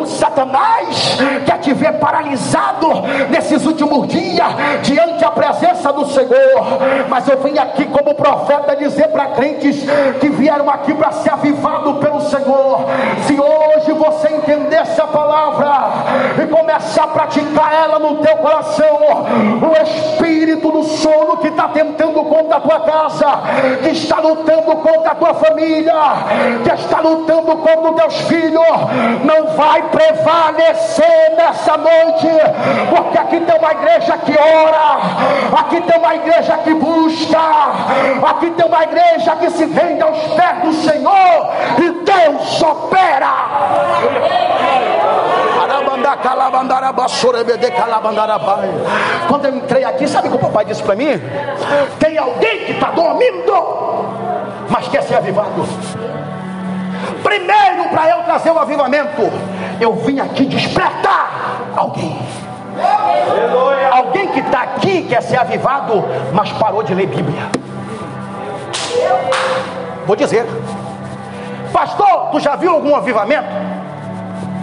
[0.00, 2.88] O Satanás quer te ver paralisado
[3.30, 4.46] nesses últimos dias,
[4.82, 6.28] diante da presença do Senhor.
[7.08, 9.28] Mas eu vim aqui como profeta dizer para
[10.20, 12.86] que vieram aqui para ser avivado pelo Senhor.
[13.26, 15.92] Se hoje você entender essa palavra
[16.42, 18.98] e começar a praticar ela no teu coração,
[19.62, 23.26] o espírito do sono que está tentando contra a tua casa,
[23.82, 25.94] que está lutando contra a tua família,
[26.64, 28.66] que está lutando contra os teus filhos,
[29.24, 32.28] não vai prevalecer nessa noite,
[32.90, 37.38] porque aqui tem uma igreja que ora, aqui tem uma igreja que busca,
[38.28, 43.32] aqui tem uma igreja que se rende aos pés do Senhor e Deus opera.
[49.28, 51.08] Quando eu entrei aqui, sabe o que o papai disse para mim?
[51.98, 53.52] Tem alguém que está dormindo,
[54.70, 55.66] mas quer ser avivado.
[57.22, 59.22] Primeiro, para eu trazer o avivamento,
[59.80, 61.30] eu vim aqui despertar
[61.76, 62.16] alguém.
[63.90, 67.67] Alguém que está aqui quer ser avivado, mas parou de ler Bíblia.
[70.06, 70.46] Vou dizer,
[71.72, 73.48] pastor, tu já viu algum avivamento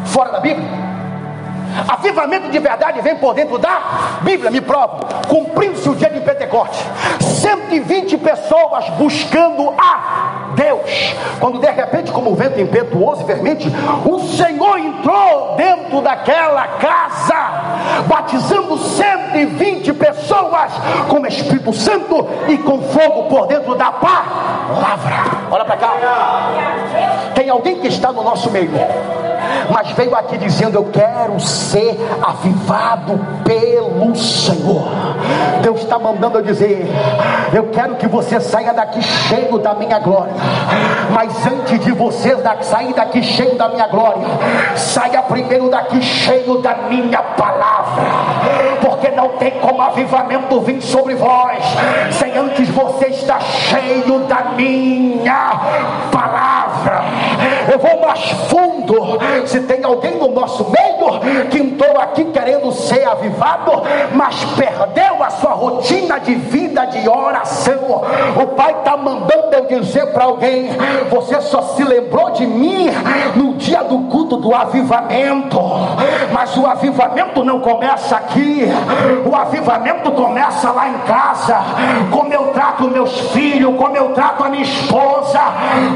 [0.05, 0.94] fora da Bíblia?
[1.87, 4.99] Avivamento de verdade vem por dentro da Bíblia, me prova.
[5.27, 6.83] Cumprindo-se o dia de Pentecoste,
[7.19, 13.67] 120 pessoas buscando a Deus, quando de repente, como o vento impetuoso e vermente,
[14.05, 20.71] o Senhor entrou dentro daquela casa, batizando 120 pessoas
[21.09, 25.25] com o Espírito Santo e com fogo por dentro da palavra.
[25.51, 25.93] Olha para cá.
[27.33, 28.71] Tem alguém que está no nosso meio
[29.69, 34.87] mas veio aqui dizendo: Eu quero ser avivado pelo Senhor.
[35.61, 36.87] Deus está mandando eu dizer:
[37.53, 40.33] Eu quero que você saia daqui cheio da minha glória.
[41.11, 44.27] Mas antes de você sair daqui cheio da minha glória,
[44.75, 48.03] saia primeiro daqui cheio da minha palavra.
[48.81, 51.63] Porque não tem como avivamento vir sobre vós
[52.11, 55.59] sem antes você estar cheio da minha
[56.11, 56.74] palavra.
[57.71, 59.19] Eu vou mais fundo.
[59.45, 60.95] Se tem alguém no nosso meio
[61.49, 68.03] que entrou aqui querendo ser avivado, mas perdeu a sua rotina de vida de oração,
[68.41, 70.69] o Pai está mandando eu dizer para alguém:
[71.09, 72.87] você só se lembrou de mim
[73.35, 75.59] no dia do culto do avivamento,
[76.31, 78.63] mas o avivamento não começa aqui,
[79.25, 81.57] o avivamento começa lá em casa,
[82.11, 85.39] como eu trato meus filhos, como eu trato a minha esposa,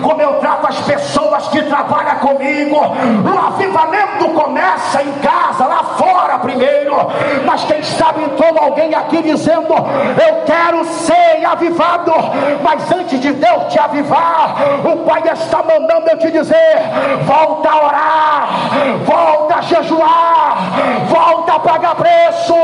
[0.01, 2.75] como eu trato as pessoas que trabalham comigo.
[2.77, 6.95] O avivamento começa em casa, lá fora primeiro.
[7.45, 12.11] Mas quem sabe entrou alguém aqui dizendo: Eu quero ser avivado.
[12.61, 16.79] Mas antes de Deus te avivar, o Pai está mandando eu te dizer:
[17.25, 18.49] volta a orar,
[19.05, 20.57] volta a jejuar,
[21.07, 22.55] volta a pagar preço,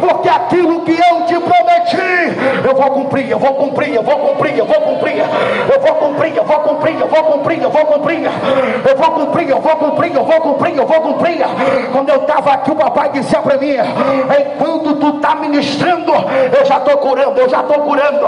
[0.00, 4.58] porque aquilo que eu te prometi, eu vou cumprir, eu vou cumprir, eu vou cumprir,
[4.58, 8.07] eu vou cumprir, eu vou cumprir, eu vou cumprir, eu vou cumprir, eu vou cumprir,
[8.16, 11.38] eu vou cumprir, eu vou cumprir, eu vou cumprir, eu vou cumprir.
[11.92, 16.78] Quando eu estava aqui, o papai dizia para mim: enquanto tu está ministrando, eu já
[16.78, 18.26] estou curando, eu já estou curando,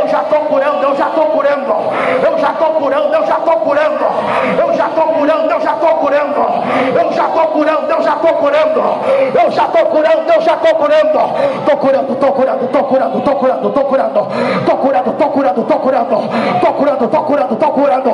[0.00, 3.58] eu já estou curando, eu já estou curando, eu já estou curando, eu já estou
[3.58, 3.96] curando,
[4.60, 6.40] eu já estou curando, eu já estou curando,
[7.00, 8.82] eu já estou curando, eu já estou curando,
[9.34, 11.20] eu já estou curando, eu já estou curando,
[11.58, 14.18] estou curando, estou curando, estou curando, estou curando, estou curando,
[14.58, 16.14] estou curando, estou curando, estou curando,
[16.56, 18.10] estou curando, estou curando, estou curando.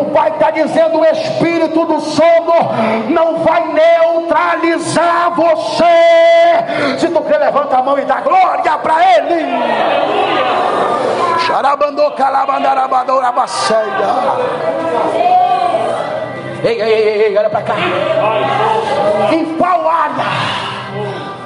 [0.00, 2.54] O pai está dizendo: o espírito do sono
[3.10, 6.98] não vai neutralizar você.
[6.98, 9.44] Se tu quer, levanta a mão e dá glória para ele.
[11.46, 12.12] Xarabandô.
[16.64, 17.74] Ei, ei, ei, ei, olha para cá.
[19.30, 20.24] Em qual área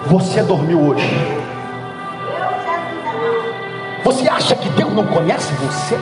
[0.07, 1.39] você dormiu hoje?
[4.05, 5.99] Você acha que Deus não conhece você?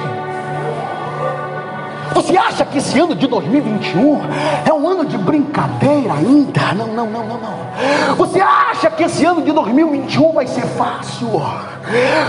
[2.17, 4.21] Você acha que esse ano de 2021
[4.65, 6.73] é um ano de brincadeira ainda?
[6.73, 8.17] Não, não, não, não, não.
[8.17, 11.29] Você acha que esse ano de 2021 vai ser fácil?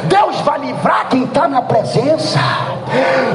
[0.04, 2.38] Deus vai livrar quem está na presença.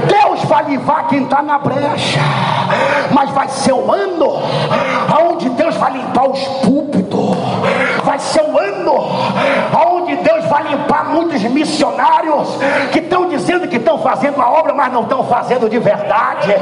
[0.06, 2.20] Deus vai livrar quem está na brecha.
[3.12, 4.42] Mas vai ser um ano
[5.30, 7.34] onde Deus vai limpar os púlpitos.
[8.04, 8.92] Vai ser um ano
[9.90, 10.91] onde Deus vai limpar
[11.42, 12.58] muitos missionários
[12.92, 16.54] que estão dizendo que estão fazendo a obra, mas não estão fazendo de verdade.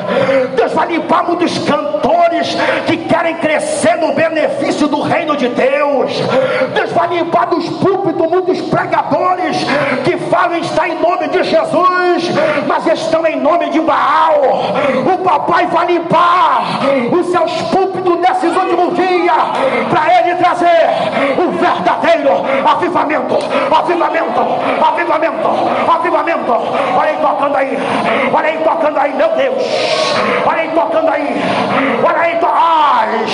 [0.55, 6.13] Deus vai limpar muitos cantores que querem crescer no benefício do reino de Deus.
[6.75, 9.57] Deus vai limpar dos púlpitos muitos pregadores
[10.05, 12.31] que falam em nome de Jesus,
[12.67, 14.41] mas estão em nome de Baal.
[15.13, 16.81] O papai vai limpar
[17.13, 19.35] os seus púlpitos nesses últimos dias
[19.91, 20.91] para ele trazer
[21.39, 22.31] o verdadeiro
[22.67, 23.39] avivamento,
[23.75, 24.41] avivamento,
[24.85, 25.49] avivamento,
[25.91, 26.53] avivamento.
[26.53, 27.79] Olha aí tocando aí,
[28.33, 29.65] olha aí tocando aí, meu Deus,
[30.47, 31.43] olha aí tocando aí,
[32.05, 32.47] olha aí, to...
[32.47, 33.27] ai.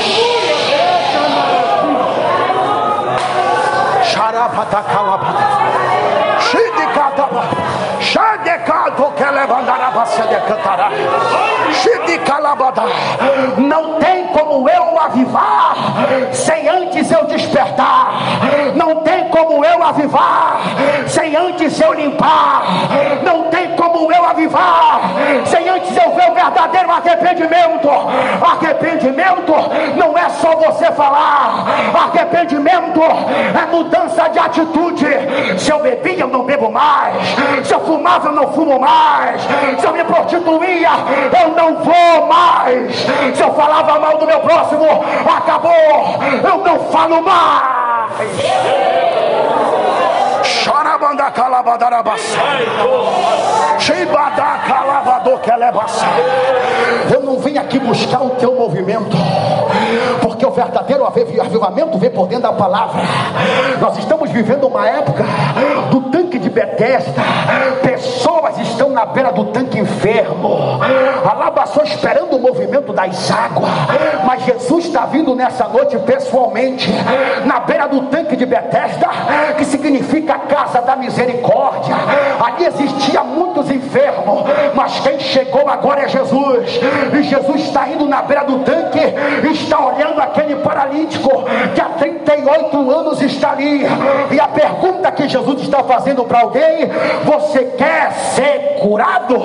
[4.04, 5.44] Xarapatacalapata.
[6.40, 7.44] Xidicataba.
[8.00, 10.90] Xadecato que levantará para de cantará.
[11.72, 12.82] Xidicalabada.
[13.58, 15.74] Não tem como eu avivar
[16.30, 18.12] sem antes eu despertar.
[18.74, 20.60] Não tem como eu avivar
[21.06, 22.64] sem antes eu limpar.
[23.24, 25.00] Não tem como eu avivar
[25.46, 27.88] sem antes eu ver o verdadeiro arrependimento.
[28.42, 29.52] Arrependimento
[29.96, 31.64] não é só você falar.
[31.94, 35.06] Arrependimento é mudança de atitude.
[35.56, 37.16] Se eu bebia, eu não bebo mais.
[37.64, 39.40] Se eu fumava, eu não fumo mais.
[39.78, 40.90] Se eu me prostituía,
[41.42, 42.15] eu não vou
[43.56, 44.84] falava mal do meu próximo,
[45.36, 45.72] acabou.
[46.44, 48.06] Eu não falo mais.
[50.44, 52.38] Chorabanda calabadarabassa.
[53.78, 55.50] Chibada calabado que
[57.14, 59.16] Eu não vim aqui buscar o teu movimento,
[60.20, 63.00] porque o verdadeiro avivamento vem por dentro da palavra.
[63.80, 65.24] Nós estamos vivendo uma época
[65.90, 66.00] do
[66.56, 67.22] Betesda.
[67.82, 70.80] Pessoas estão na beira do tanque enfermo.
[71.30, 73.70] Alabaçou esperando o movimento das águas.
[74.24, 76.90] Mas Jesus está vindo nessa noite pessoalmente,
[77.44, 79.06] na beira do tanque de Betesda,
[79.58, 81.94] que significa casa da misericórdia.
[82.42, 86.80] Ali existia muitos enfermos, mas quem chegou agora é Jesus.
[87.12, 89.00] E Jesus está indo na beira do tanque,
[89.52, 93.82] está olhando aquele paralítico que há 38 anos está ali.
[94.30, 96.88] E a pergunta que Jesus está fazendo para alguém:
[97.24, 99.36] você quer ser curado?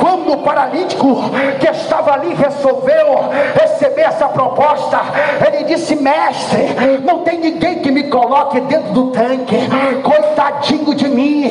[0.00, 1.22] Quando o paralítico
[1.58, 5.00] que estava ali resolveu receber essa proposta,
[5.46, 9.56] ele disse: Mestre, não tem ninguém que me coloque dentro do tanque,
[10.02, 11.50] coitadinho de mim,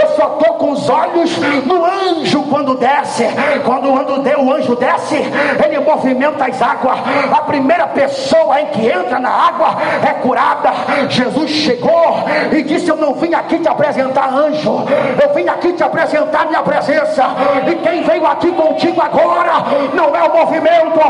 [0.00, 3.24] eu só estou com os olhos no anjo quando desce.
[3.64, 5.16] Quando o anjo desce,
[5.64, 6.98] ele movimenta as águas.
[7.32, 9.76] A primeira pessoa em que entra na água
[10.08, 10.70] é curada.
[11.08, 14.84] Jesus chegou e disse: Eu não vim aqui te apresentar anjo,
[15.22, 17.24] eu vim aqui te apresentar minha presença.
[17.66, 19.52] E quem veio aqui contigo agora
[19.94, 21.00] não é o movimento,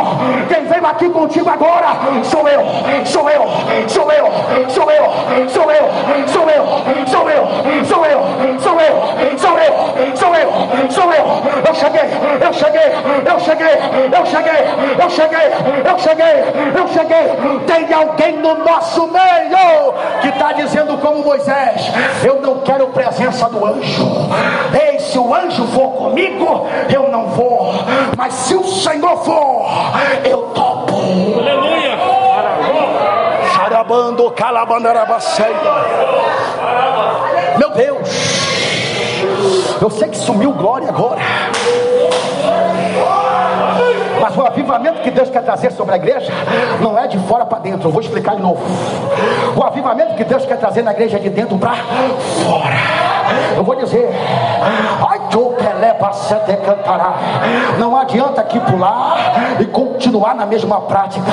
[0.48, 1.88] quem veio aqui contigo agora
[2.24, 2.60] sou eu,
[3.04, 3.44] sou eu,
[3.88, 4.26] sou eu,
[4.68, 5.88] sou eu, sou eu,
[6.28, 6.66] sou eu, sou eu,
[7.06, 8.24] sou eu,
[8.64, 11.26] sou eu, sou eu, sou eu, sou eu.
[11.66, 12.00] Eu cheguei,
[12.40, 12.90] eu cheguei,
[13.26, 13.78] eu cheguei,
[14.12, 14.60] eu cheguei,
[14.98, 15.48] eu cheguei,
[15.84, 16.36] eu cheguei,
[16.76, 17.60] eu cheguei.
[17.66, 21.90] Tem alguém no nosso meio que está dizendo como Moisés:
[22.24, 23.10] Eu não quero presença
[23.49, 24.07] do anjo.
[24.81, 27.73] Ei, se o anjo for comigo, eu não vou.
[28.16, 29.66] Mas se o Senhor for,
[30.25, 30.94] eu topo.
[31.38, 31.99] Aleluia.
[33.55, 34.31] Charabando,
[37.59, 38.09] Meu Deus.
[39.81, 41.20] Eu sei que sumiu glória agora.
[44.20, 46.33] Mas o avivamento que Deus quer trazer sobre a igreja
[46.80, 47.88] não é de fora para dentro.
[47.88, 48.61] Eu vou explicar de novo.
[49.56, 52.74] O avivamento que Deus quer trazer na igreja é de dentro para fora.
[53.56, 54.09] Eu vou dizer,
[55.09, 55.49] ai tu
[56.46, 57.14] que cantará.
[57.78, 59.16] Não adianta aqui pular
[59.60, 61.26] e continuar na mesma prática.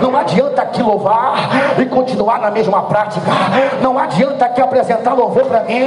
[0.00, 1.34] Não adianta aqui louvar
[1.78, 3.30] e continuar na mesma prática.
[3.80, 5.84] Não adianta aqui apresentar louvor para mim,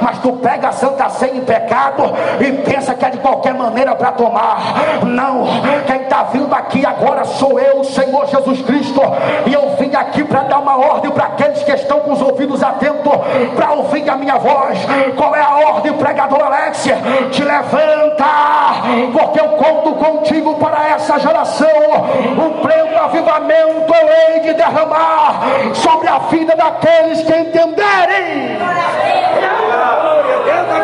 [0.00, 2.04] mas tu pega a Santa Ceia em pecado
[2.40, 4.58] e pensa que é de qualquer maneira para tomar.
[5.04, 5.44] Não,
[5.86, 9.00] quem está vindo aqui agora sou eu, o Senhor Jesus Cristo,
[9.46, 12.62] e eu vim aqui para dar uma ordem para aqueles que estão com os ouvidos
[12.62, 13.02] atentos
[13.54, 14.78] para ouvir a minha voz.
[15.16, 16.98] Qual é a ordem, pregador Alexia?
[17.30, 17.42] Te
[17.72, 18.26] levanta,
[19.12, 21.68] porque eu conto contigo para essa geração.
[22.38, 25.40] Um pleno avivamento eu hei de derramar
[25.74, 28.58] sobre a vida daqueles que entenderem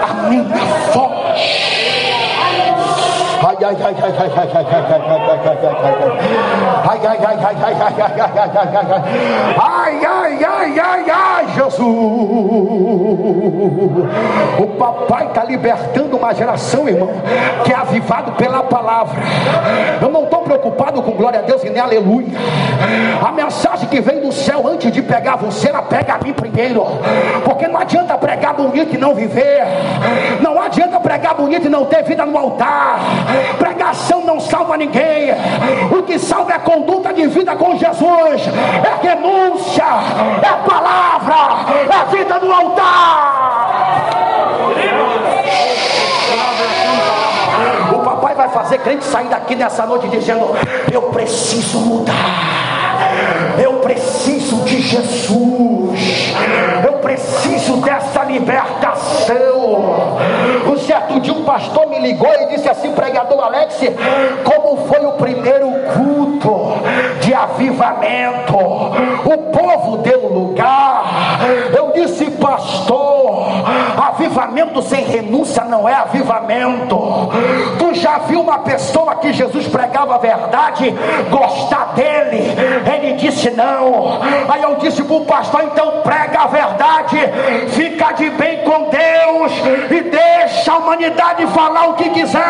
[0.02, 1.87] a minha voz.
[3.40, 5.58] Ai, ai, ai, ai, ai, ai, ai, ai, ai,
[9.56, 11.88] ai, ai, ai, ai, ai, Jesus.
[14.58, 17.10] O papai está libertando uma geração, irmão,
[17.64, 19.20] que é avivado pela palavra.
[20.00, 22.38] Eu não estou preocupado com glória a Deus e nem aleluia.
[23.24, 26.84] A mensagem que vem do céu antes de pegar você, ela pega a mim primeiro.
[27.44, 29.64] Porque não adianta pregar bonito e não viver.
[30.40, 32.98] Não adianta pregar bonito e não ter vida no altar.
[33.58, 35.30] Pregação não salva ninguém.
[35.90, 38.42] O que salva é a conduta de vida com Jesus.
[38.46, 39.84] É renúncia,
[40.42, 41.36] é palavra,
[41.90, 43.68] é vida no altar.
[47.92, 50.54] O papai vai fazer crente sair daqui nessa noite dizendo:
[50.92, 52.14] Eu preciso mudar.
[53.58, 56.27] Eu preciso de Jesus.
[56.84, 60.16] Eu preciso dessa libertação.
[60.66, 63.80] Um certo dia um pastor me ligou e disse assim, pregador Alex,
[64.44, 66.78] como foi o primeiro culto
[67.20, 68.56] de avivamento?
[68.56, 71.40] O povo deu lugar.
[71.74, 73.46] Eu disse, pastor,
[74.18, 76.98] avivamento sem renúncia não é avivamento.
[77.78, 80.92] Tu já viu uma pessoa que Jesus pregava a verdade,
[81.30, 82.54] gostar dele?
[82.92, 84.20] Ele disse não.
[84.48, 87.18] Aí eu disse para o pastor, então prega a verdade,
[87.68, 89.52] fica de bem com Deus
[89.90, 92.42] e deixa a humanidade falar o que quiser.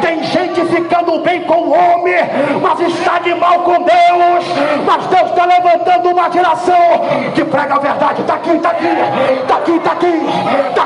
[0.00, 2.16] Tem gente ficando bem com o homem,
[2.62, 4.44] mas está de mal com Deus.
[4.86, 6.76] Mas Deus está levantando uma geração
[7.34, 8.22] que prega a verdade.
[8.22, 10.16] Está aqui, está aqui, está aqui, está aqui,
[10.70, 10.85] está aqui,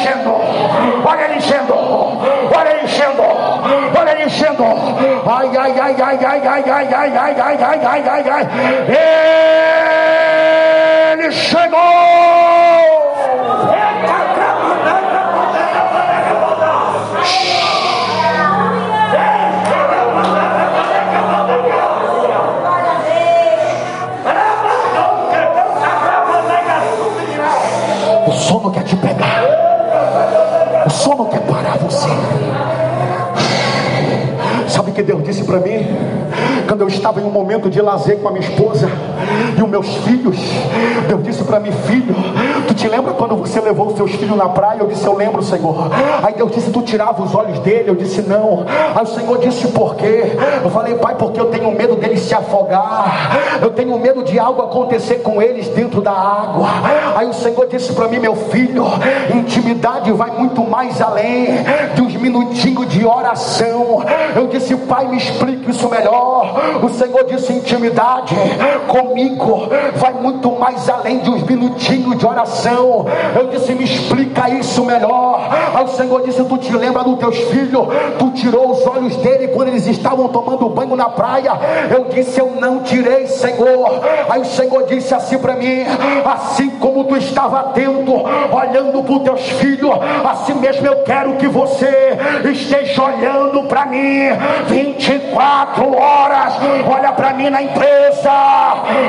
[0.00, 0.32] enchendo,
[1.04, 1.74] olha ele enchendo,
[2.56, 3.20] olha ele enchendo.
[4.30, 5.30] chegando.
[5.30, 10.19] Ai, ai, ai, ai, ai, ai, ai, ai, ai, ai, ai, ai, ai, ai.
[35.02, 36.09] Deus disse para mim?
[36.68, 38.88] Quando eu estava em um momento de lazer com a minha esposa
[39.56, 40.36] e os meus filhos,
[41.08, 42.14] Deus disse para mim, filho,
[42.66, 44.80] tu te lembra quando você levou os seus filhos na praia?
[44.80, 45.90] Eu disse, eu lembro, Senhor.
[46.22, 47.90] Aí Deus disse, tu tirava os olhos dele?
[47.90, 48.64] Eu disse, não.
[48.94, 50.32] Aí o Senhor disse, por quê?
[50.62, 53.38] Eu falei, pai, porque eu tenho medo deles se afogar.
[53.60, 56.68] Eu tenho medo de algo acontecer com eles dentro da água.
[57.16, 58.84] Aí o Senhor disse para mim, meu filho,
[59.34, 61.48] intimidade vai muito mais além
[61.94, 64.02] de uns minutinhos de oração.
[64.34, 66.29] Eu disse, pai, me explique isso melhor.
[66.82, 68.34] O Senhor disse: intimidade
[68.86, 73.06] comigo vai muito mais além de uns minutinhos de oração.
[73.34, 75.48] Eu disse: me explica isso melhor.
[75.74, 77.86] Aí o Senhor disse: tu te lembra dos teus filhos?
[78.18, 81.52] Tu tirou os olhos dele quando eles estavam tomando banho na praia.
[81.90, 84.00] Eu disse: eu não tirei, Senhor.
[84.28, 85.84] Aí o Senhor disse assim para mim:
[86.24, 89.90] assim como tu estava atento, olhando para os teus filhos,
[90.24, 92.18] assim mesmo eu quero que você
[92.52, 94.30] esteja olhando para mim
[94.68, 96.19] 24 horas.
[96.92, 98.30] Olha para mim na empresa,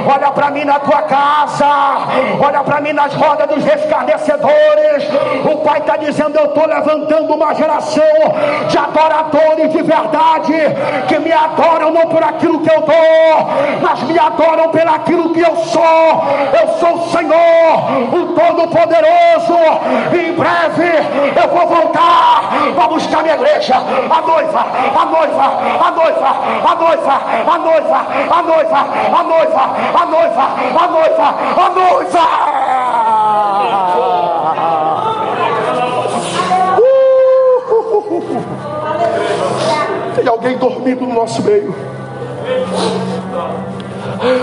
[0.08, 1.68] olha para mim na tua casa,
[2.42, 5.04] olha para mim nas rodas dos escarnecedores.
[5.52, 8.04] O Pai está dizendo: Eu estou levantando uma geração
[8.68, 10.54] de adoradores de verdade
[11.08, 15.42] que me adoram não por aquilo que eu dou, mas me adoram pelo aquilo que
[15.42, 15.82] eu sou.
[16.62, 19.58] Eu sou o Senhor, o Todo-Poderoso.
[20.14, 20.92] Em breve
[21.36, 24.66] eu vou voltar para buscar minha igreja, a noiva,
[25.00, 25.44] a noiva,
[25.86, 26.36] a noiva,
[26.70, 28.78] a noiva, a noiva, a noiva,
[29.08, 29.62] a noiva,
[29.94, 30.46] a noiva,
[30.80, 32.26] a noiva, a noiva.
[40.16, 41.74] Tem alguém dormindo no nosso meio.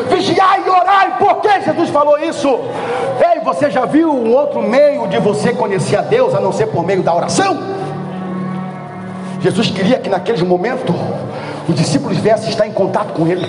[0.08, 2.48] Vigiai e orai, por que Jesus falou isso?
[3.32, 6.66] Ei, você já viu um outro meio de você conhecer a Deus a não ser
[6.66, 7.56] por meio da oração?
[9.40, 10.94] Jesus queria que naqueles momentos
[11.68, 13.46] os discípulos viessem estar em contato com Ele,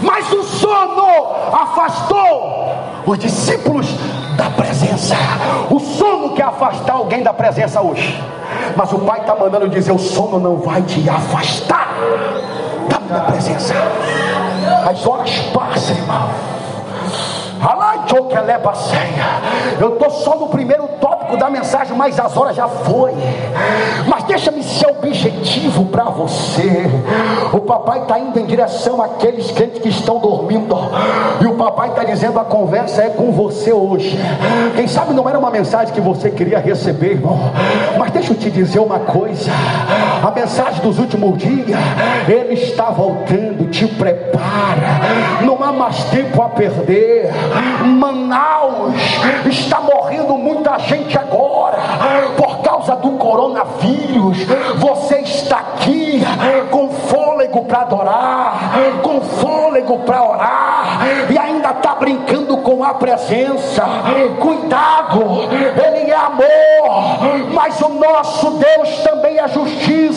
[0.00, 1.06] mas o sono
[1.52, 2.74] afastou
[3.06, 3.86] os discípulos
[4.36, 5.14] da presença.
[5.70, 8.22] O sono quer afastar alguém da presença hoje,
[8.76, 11.94] mas o Pai está mandando dizer: o sono não vai te afastar
[12.88, 13.74] da minha presença.
[14.88, 16.28] As horas passam, irmão.
[19.80, 23.12] Eu estou só no primeiro tópico da mensagem, mas as horas já foi.
[24.06, 26.84] Mas deixa-me ser objetivo para você.
[27.52, 30.76] O papai está indo em direção àqueles crentes que estão dormindo.
[31.40, 34.18] E o papai está dizendo: a conversa é com você hoje.
[34.76, 37.38] Quem sabe não era uma mensagem que você queria receber, irmão.
[37.98, 39.50] Mas deixa eu te dizer uma coisa:
[40.22, 41.78] a mensagem dos últimos dias,
[42.28, 43.68] ele está voltando.
[43.70, 45.42] Te prepara.
[45.42, 47.30] Não há mais tempo a perder.
[47.84, 48.94] Manaus
[49.46, 51.76] está morrendo muita gente agora
[52.36, 54.38] por causa do coronavírus.
[54.76, 56.22] Você está aqui
[56.70, 61.00] com fôlego para adorar, com fôlego para orar
[61.30, 63.84] e ainda está brincando com a presença.
[64.40, 70.07] Cuidado, Ele é amor, mas o nosso Deus também é justiça.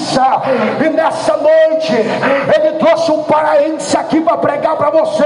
[0.84, 5.24] E nessa noite Ele trouxe um paraense aqui para pregar para você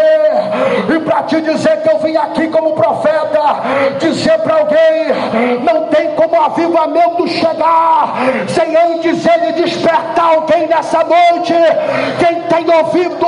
[0.93, 3.39] e para te dizer que eu vim aqui como profeta
[3.99, 8.15] dizer para alguém: não tem como avivamento chegar
[8.47, 11.53] sem ele despertar alguém nessa noite.
[12.19, 13.25] Quem tem ouvido,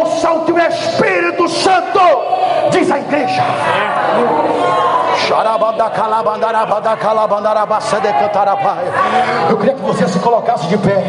[0.00, 2.00] ouça o Espírito Santo
[2.70, 3.42] diz à igreja.
[9.50, 11.04] Eu queria que você se colocasse de pé.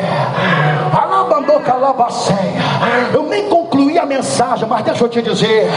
[3.14, 5.70] Eu nem concluí a mensagem, mas deixa eu te dizer.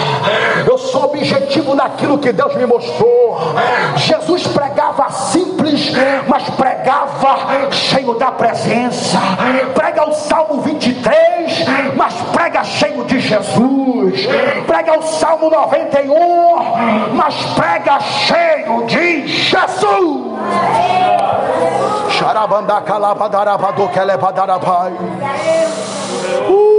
[0.67, 3.12] Eu sou objetivo naquilo que Deus me mostrou.
[3.97, 5.93] Jesus pregava simples,
[6.27, 9.19] mas pregava cheio da presença.
[9.75, 11.65] Prega o Salmo 23,
[11.97, 14.27] mas prega cheio de Jesus.
[14.67, 20.33] Prega o Salmo 91, mas prega cheio de Jesus.
[22.11, 24.93] Xarabandacalabadarabado kelebadarabai.
[26.49, 26.72] Uh.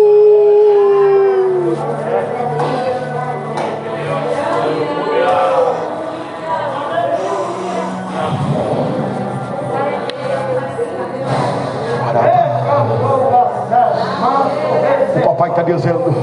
[15.34, 16.14] papai está dizendo.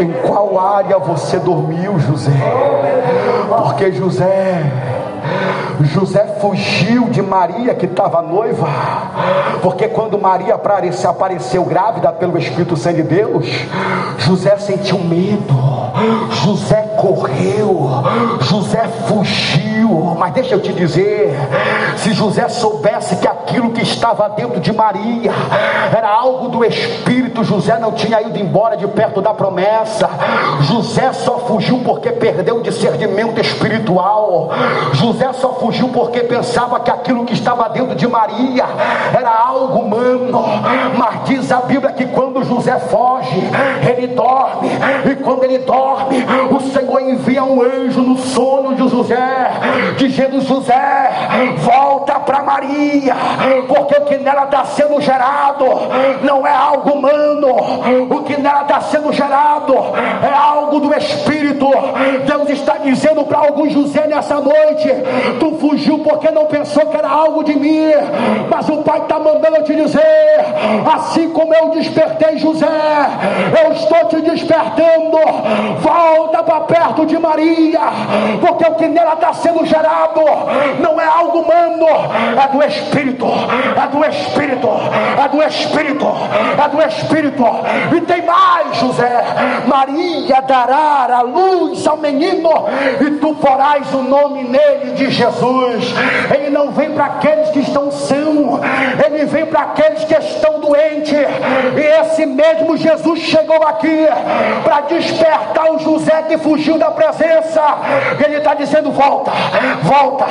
[0.00, 2.32] Em qual área você dormiu, José?
[3.48, 4.62] Porque José
[5.84, 8.66] José fugiu de Maria que estava noiva,
[9.62, 13.46] porque quando Maria apareceu, apareceu grávida pelo Espírito Santo de Deus,
[14.18, 15.75] José sentiu medo.
[16.30, 17.90] José correu,
[18.40, 19.66] José fugiu.
[20.18, 21.34] Mas deixa eu te dizer:
[21.96, 25.32] se José soubesse que aquilo que estava dentro de Maria
[25.96, 30.08] era algo do Espírito, José não tinha ido embora de perto da promessa.
[30.62, 34.50] José só fugiu porque perdeu o discernimento espiritual.
[34.92, 38.64] José só fugiu porque pensava que aquilo que estava dentro de Maria
[39.16, 40.44] era algo humano.
[40.96, 43.42] Mas diz a Bíblia que quando José foge,
[43.88, 44.70] ele dorme,
[45.10, 45.85] e quando ele dorme,
[46.50, 49.50] o Senhor envia um anjo no sono de José,
[49.96, 51.10] dizendo: José,
[51.58, 53.14] volta para Maria,
[53.68, 55.64] porque o que nela está sendo gerado
[56.22, 57.54] não é algo humano,
[58.10, 59.74] o que nela está sendo gerado
[60.22, 61.68] é algo do Espírito.
[62.26, 64.88] Deus está dizendo para alguns José nessa noite:
[65.38, 67.90] tu fugiu porque não pensou que era algo de mim,
[68.48, 70.00] mas o Pai está mandando eu te dizer:
[70.94, 72.66] assim como eu despertei José,
[73.64, 75.18] eu estou te despertando,
[75.80, 77.80] volta para perto de Maria,
[78.40, 80.20] porque o que nela está sendo gerado
[80.80, 81.86] não é algo humano,
[82.42, 84.68] é do Espírito, é do Espírito,
[85.24, 86.06] é do Espírito,
[86.64, 87.44] é do Espírito,
[87.96, 89.24] e tem mais, José,
[89.66, 92.50] Maria dará a luz ao menino,
[93.00, 95.94] e tu porás o nome nele de Jesus.
[96.34, 98.60] Ele não vem para aqueles que estão são,
[99.04, 104.06] ele vem para aqueles que estão doentes, e esse mesmo Jesus chegou aqui
[104.64, 107.62] para despertar o José que fugiu da presença.
[108.24, 109.30] Ele está dizendo: volta,
[109.82, 110.24] volta,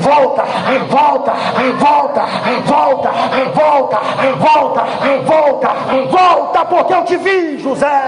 [0.00, 0.42] volta,
[0.88, 1.32] volta,
[1.78, 2.22] volta,
[2.66, 3.10] volta,
[3.54, 3.98] volta,
[4.36, 4.84] volta,
[5.24, 5.68] volta,
[6.10, 8.02] volta, porque eu te vi, José.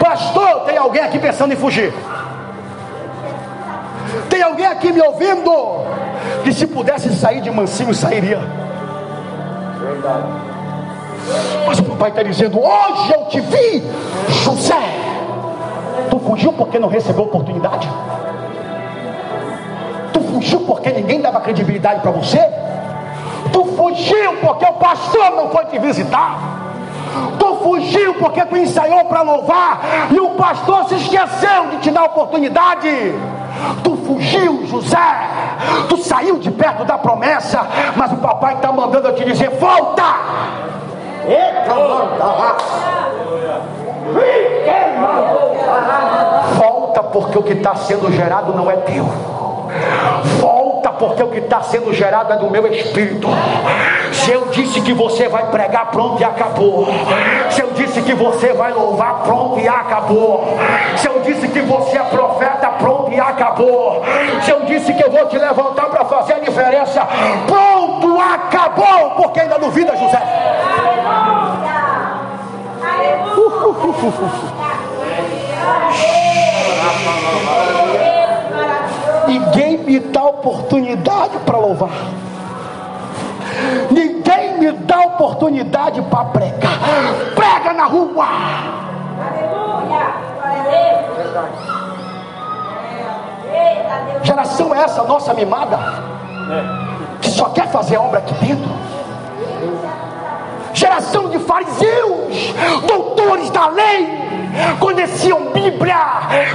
[0.00, 1.92] Pastor, tem alguém aqui pensando em fugir?
[4.28, 5.50] Tem alguém aqui me ouvindo?
[6.42, 8.40] Que se pudesse sair de mansinho, sairia.
[9.80, 10.26] Verdade.
[11.66, 13.82] Mas o papai está dizendo: Hoje eu te vi,
[14.44, 14.74] José.
[16.10, 17.88] Tu fugiu porque não recebeu oportunidade?
[20.12, 22.38] Tu fugiu porque ninguém dava credibilidade para você?
[23.50, 26.38] Tu fugiu porque o pastor não foi te visitar?
[27.38, 32.04] Tu fugiu porque tu ensaiou para louvar e o pastor se esqueceu de te dar
[32.04, 32.90] oportunidade.
[33.82, 34.98] Tu fugiu, José.
[35.88, 37.66] Tu saiu de perto da promessa,
[37.96, 40.04] mas o papai está mandando eu te dizer: volta.
[46.58, 49.06] Volta porque o que está sendo gerado não é teu.
[50.40, 53.28] Volta porque o que está sendo gerado é do meu espírito.
[54.12, 56.86] Se eu disse que você vai pregar, pronto e acabou.
[57.50, 60.44] Se eu disse que você vai louvar, pronto e acabou.
[60.96, 64.02] Se eu disse que você é profeta, pronto e acabou.
[64.42, 67.06] Se eu disse que eu vou te levantar para fazer a diferença,
[67.46, 67.75] pronto,
[68.76, 69.10] acabou.
[69.12, 70.22] Porque ainda duvida, José.
[73.34, 74.56] Uh, uh, uh,
[79.26, 81.90] Ninguém me dá oportunidade para louvar.
[83.90, 86.78] Ninguém me dá oportunidade para pregar.
[87.34, 88.26] Prega na rua.
[89.26, 90.26] Aleluia.
[94.22, 95.78] Geração é essa nossa mimada
[97.26, 98.70] que só quer fazer obra aqui dentro.
[100.72, 102.54] Geração de fariseus,
[102.86, 104.08] doutores da lei,
[104.78, 105.98] conheciam Bíblia,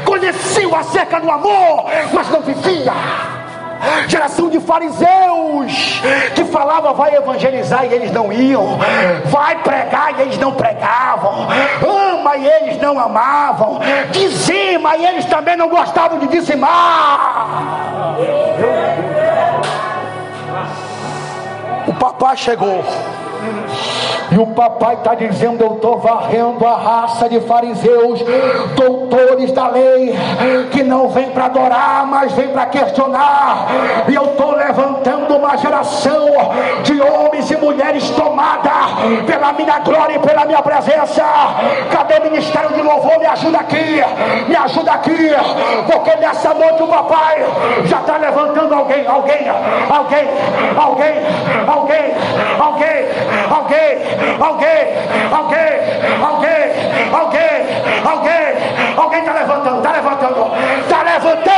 [0.06, 2.94] conheciam acerca do amor, mas não vivia.
[4.08, 6.02] Geração de fariseus
[6.36, 8.78] que falava vai evangelizar e eles não iam,
[9.26, 11.48] vai pregar e eles não pregavam,
[12.20, 13.80] ama e eles não amavam,
[14.12, 17.72] dizima e eles também não gostavam de dizimar.
[22.22, 23.21] Papai chegou.
[24.32, 28.22] E o papai está dizendo: Eu estou varrendo a raça de fariseus,
[28.76, 30.16] doutores da lei,
[30.72, 33.68] que não vem para adorar, mas vem para questionar.
[34.08, 36.28] E eu estou levantando uma geração
[36.84, 38.72] de homens e mulheres tomada
[39.28, 41.26] pela minha glória e pela minha presença.
[41.92, 43.20] Cadê o ministério de louvor?
[43.20, 44.02] Me ajuda aqui,
[44.48, 45.30] me ajuda aqui,
[45.92, 47.46] porque nessa noite o papai
[47.84, 49.50] já está levantando alguém, alguém,
[49.90, 50.28] alguém, alguém,
[50.78, 51.14] alguém,
[51.68, 52.12] alguém
[52.60, 53.06] alguém,
[53.50, 53.98] alguém,
[54.40, 54.82] alguém,
[55.32, 55.72] alguém,
[57.12, 57.52] alguém,
[58.06, 58.44] alguém,
[58.98, 60.52] alguém está levantando, está levantando,
[60.82, 61.52] está levantando.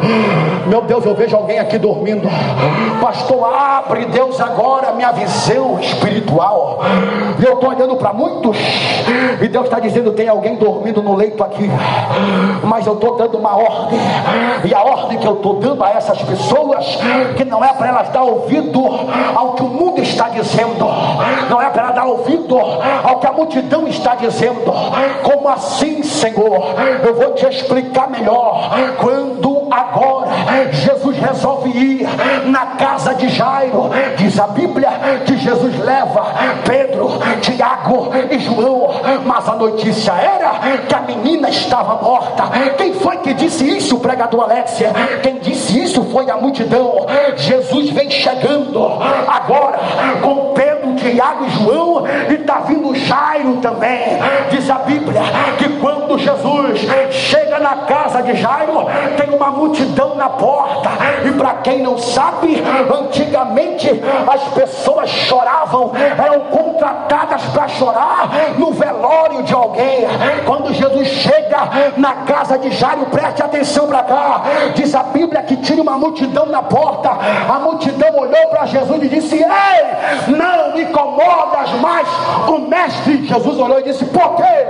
[0.00, 0.57] Uh!
[0.68, 2.28] Meu Deus, eu vejo alguém aqui dormindo.
[3.00, 6.80] Pastor, abre Deus agora minha visão espiritual.
[7.42, 8.56] Eu estou olhando para muitos
[9.40, 11.70] e Deus está dizendo: tem alguém dormindo no leito aqui.
[12.64, 13.98] Mas eu estou dando uma ordem.
[14.64, 16.98] E a ordem que eu estou dando a essas pessoas
[17.36, 18.82] que não é para elas dar ouvido
[19.34, 20.86] ao que o mundo está dizendo,
[21.48, 24.70] não é para dar ouvido ao que a multidão está dizendo.
[25.22, 26.74] Como assim, Senhor?
[27.02, 28.70] Eu vou te explicar melhor.
[28.98, 30.28] Quando agora
[30.72, 32.08] Jesus resolve ir
[32.46, 34.90] na casa de Jairo, diz a Bíblia
[35.26, 36.26] que Jesus leva
[36.64, 38.90] Pedro, Tiago e João,
[39.24, 42.44] mas a notícia era que a menina estava morta.
[42.76, 44.92] Quem foi que disse isso, pregador Alexia?
[45.22, 47.06] Quem disse isso foi a multidão.
[47.36, 48.86] Jesus vem chegando
[49.26, 49.78] agora
[50.22, 54.18] com Pedro, Tiago e João, e está vindo Jairo também.
[54.50, 55.22] Diz a Bíblia
[55.58, 56.80] que quando Jesus
[57.10, 58.86] chega na casa de Jairo,
[59.16, 60.90] tem uma multidão na porta.
[61.24, 63.88] E para quem não sabe, antigamente
[64.26, 70.06] as pessoas choravam, eram contratadas para chorar no velório de alguém.
[70.44, 74.42] Quando Jesus chega na casa de Jairo, preste atenção para cá.
[74.74, 77.10] Diz a Bíblia que tinha uma multidão na porta.
[77.10, 82.08] A multidão olhou para Jesus e disse: Ei, não me incomodas mais.
[82.48, 84.66] O mestre Jesus olhou e disse: Por quê?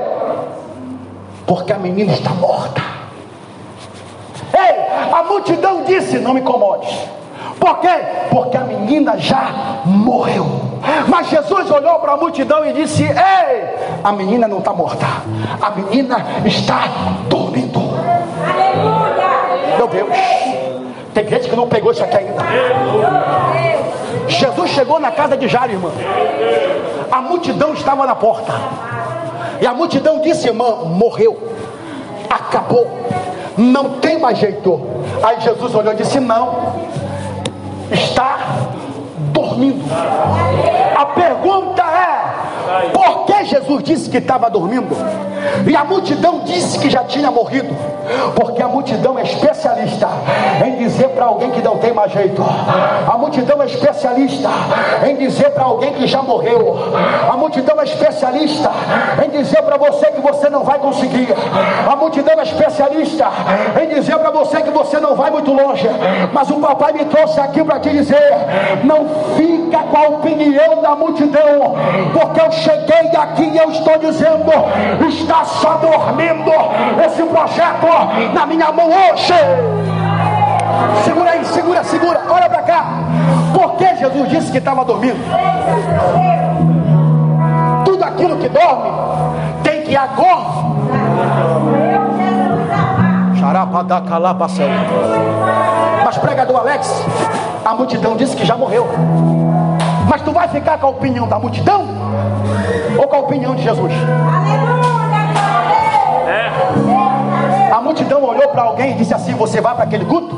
[1.47, 2.83] Porque a menina está morta.
[4.55, 6.91] Ei, a multidão disse: Não me incomodes.
[7.59, 7.89] Por quê?
[8.31, 9.53] Porque a menina já
[9.85, 10.47] morreu.
[11.09, 15.07] Mas Jesus olhou para a multidão e disse: Ei, a menina não está morta,
[15.61, 16.85] a menina está
[17.29, 17.81] dormindo.
[18.45, 19.77] Aleluia!
[19.77, 20.09] Meu Deus,
[21.15, 22.43] tem gente que não pegou isso aqui ainda.
[24.29, 25.91] Jesus chegou na casa de Jairo, irmã.
[27.11, 28.53] A multidão estava na porta.
[29.61, 31.37] E a multidão disse: Irmã, morreu,
[32.29, 32.87] acabou,
[33.57, 34.81] não tem mais jeito.
[35.23, 36.75] Aí Jesus olhou e disse: Não
[37.91, 38.39] está
[39.41, 39.85] dormindo.
[40.97, 44.97] A pergunta é: por que Jesus disse que estava dormindo?
[45.67, 47.75] E a multidão disse que já tinha morrido,
[48.35, 50.09] porque a multidão é especialista
[50.67, 52.43] em dizer para alguém que não tem mais jeito.
[52.43, 54.49] A multidão é especialista
[55.07, 56.77] em dizer para alguém que já morreu.
[57.31, 58.71] A multidão é especialista
[59.25, 61.29] em dizer para você que você não vai conseguir.
[61.89, 63.27] A multidão é especialista
[63.81, 65.89] em dizer para você que você não vai muito longe.
[66.33, 68.19] Mas o papai me trouxe aqui para te dizer:
[68.85, 69.07] não
[69.37, 71.75] fica com a opinião da multidão,
[72.13, 74.51] porque eu cheguei aqui e eu estou dizendo,
[75.09, 76.53] está só dormindo
[77.05, 77.87] esse projeto
[78.33, 79.35] na minha mão hoje.
[81.05, 82.85] Segura aí, segura, segura, olha para cá.
[83.53, 85.19] Por que Jesus disse que estava dormindo?
[87.85, 88.91] Tudo aquilo que dorme
[89.63, 90.69] tem que acordar.
[96.05, 97.05] Mas pregador Alex,
[97.69, 98.89] a multidão disse que já morreu.
[100.09, 101.87] Mas tu vai ficar com a opinião da multidão
[102.97, 103.93] ou com a opinião de Jesus?
[107.79, 110.37] A multidão olhou para alguém e disse assim: Você vai para aquele culto,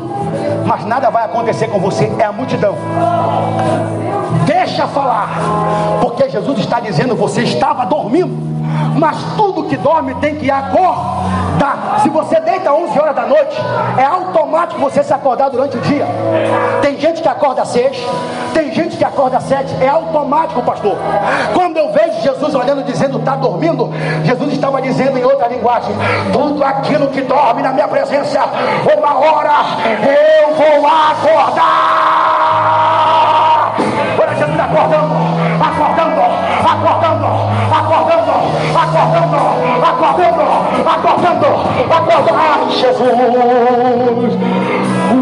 [0.67, 2.13] mas nada vai acontecer com você.
[2.19, 2.75] É a multidão.
[4.45, 5.31] Deixa falar,
[6.03, 8.51] porque Jesus está dizendo: Você estava dormindo
[8.97, 12.01] mas tudo que dorme tem que acordar.
[12.03, 13.57] Se você deita 11 horas da noite,
[13.97, 16.07] é automático você se acordar durante o dia.
[16.83, 17.97] Tem gente que acorda às 6,
[18.53, 20.95] tem gente que acorda às 7, é automático, pastor.
[21.55, 23.91] Quando eu vejo Jesus olhando dizendo está dormindo,
[24.25, 25.97] Jesus estava dizendo em outra linguagem:
[26.31, 28.41] tudo aquilo que dorme na minha presença,
[28.95, 29.55] uma hora
[30.05, 32.11] eu vou acordar.
[34.21, 35.15] Olha, Jesus acordando,
[35.65, 36.21] acordando,
[36.69, 37.25] acordando,
[37.73, 38.33] acordando,
[38.77, 39.39] acordando,
[39.83, 40.45] acordando,
[40.87, 41.47] acordando,
[41.91, 42.35] acordando.
[42.37, 44.35] Ai, Jesus.
[45.09, 45.17] Tu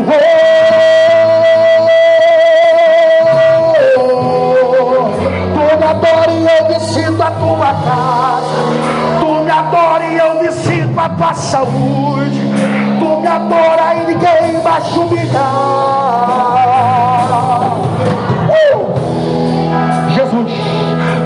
[7.05, 8.63] a tua casa.
[9.21, 12.41] Tu me adora e eu visito a tua saúde.
[12.99, 15.43] Tu me adora e ninguém vai humilhar.
[18.49, 18.87] Uh!
[20.11, 20.53] Jesus,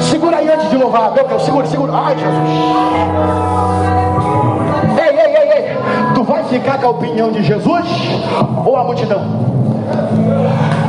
[0.01, 1.13] segura aí antes de louvar.
[1.13, 1.93] Meu Deus, segura, segura.
[1.95, 2.33] Ai, Jesus.
[4.99, 5.79] Ei, ei, ei, ei.
[6.15, 7.87] Tu vai ficar com a opinião de Jesus
[8.65, 9.23] ou a multidão?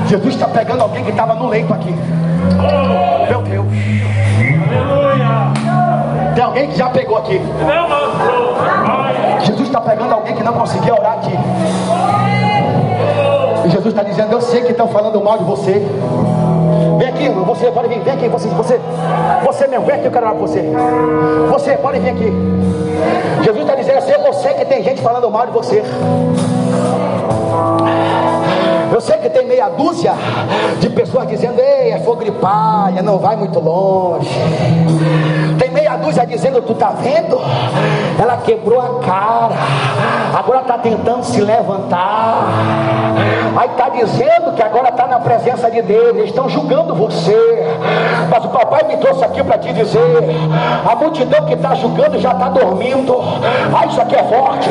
[0.07, 1.93] Jesus está pegando alguém que estava no leito aqui.
[3.29, 3.65] Meu Deus.
[6.35, 7.39] Tem alguém que já pegou aqui.
[9.41, 11.33] Jesus está pegando alguém que não conseguia orar aqui.
[13.65, 15.85] E Jesus está dizendo: Eu sei que estão falando mal de você.
[16.97, 18.79] Vem aqui, você pode vir, vem aqui, você, você,
[19.43, 20.63] você mesmo, vem aqui, eu quero orar com você.
[21.49, 22.31] Você pode vir aqui.
[23.43, 25.83] Jesus está dizendo assim: Eu sei que tem gente falando mal de você.
[28.93, 30.13] Eu sei que tem meia dúzia
[30.79, 34.29] de pessoas dizendo: Ei, é fogo de palha, não vai muito longe.
[35.97, 37.39] Dúzia dizendo: Tu tá vendo?
[38.19, 39.55] Ela quebrou a cara,
[40.37, 42.47] agora está tentando se levantar.
[43.55, 46.09] Aí está dizendo que agora está na presença de Deus.
[46.09, 47.37] Eles estão julgando você.
[48.29, 50.25] Mas o papai me trouxe aqui para te dizer:
[50.89, 53.15] a multidão que está julgando já está dormindo.
[53.73, 54.69] Ah, isso aqui é forte.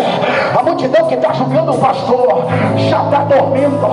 [0.59, 2.45] A multidão que está julgando o pastor
[2.77, 3.87] já está dormindo.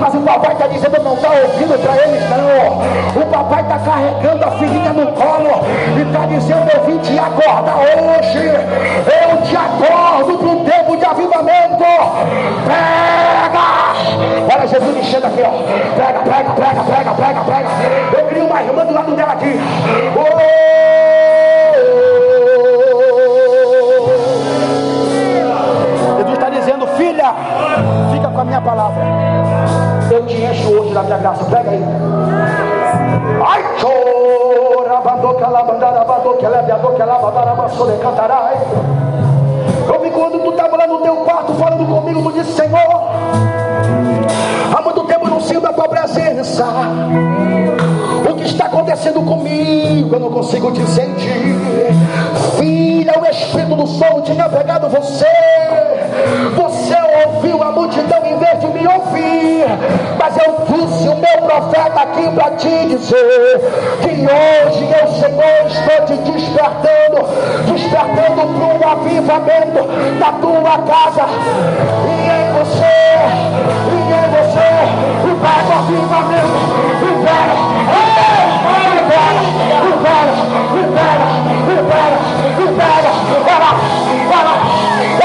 [0.00, 3.22] Mas o papai está dizendo, não está ouvindo para eles não.
[3.22, 5.64] O papai está carregando a filhinha no colo
[5.96, 8.46] e está dizendo, eu vim te acordar hoje.
[8.46, 11.84] Eu te acordo para um tempo de avivamento.
[12.66, 13.82] Pega!
[14.54, 15.50] Olha Jesus enchendo aqui, ó.
[15.96, 17.68] Pega, pega, pega, pega, pega, pega.
[18.18, 19.60] Eu queria uma irmã do lado dela aqui.
[26.18, 27.34] Jesus está dizendo, filha,
[28.12, 29.42] fica com a minha palavra
[30.12, 31.44] eu te encho hoje da minha graça.
[31.44, 31.82] Pega aí.
[33.44, 33.91] Ai, chora,
[40.00, 43.10] vi quando tu estava lá no teu quarto falando comigo, tu disse, Senhor,
[44.76, 46.66] há muito tempo não sinto a tua presença.
[48.28, 50.14] O que está acontecendo comigo?
[50.14, 51.56] Eu não consigo te sentir.
[52.58, 55.51] Filha, o Espírito do Sol tinha pegado você.
[56.56, 56.94] Você
[57.26, 59.66] ouviu a multidão em vez de me ouvir.
[60.18, 63.60] Mas eu disse o meu profeta aqui para te dizer
[64.02, 67.26] que hoje eu, Senhor, estou te despertando,
[67.66, 69.82] despertando para um avivamento
[70.18, 71.24] da tua casa.
[72.06, 72.96] E em você,
[73.88, 74.70] e em você,
[75.24, 76.56] o pego avivamento,
[77.00, 78.42] libera, libera,
[79.84, 80.32] libera,
[80.74, 81.24] libera,
[81.68, 82.16] libera,
[82.58, 83.10] libera,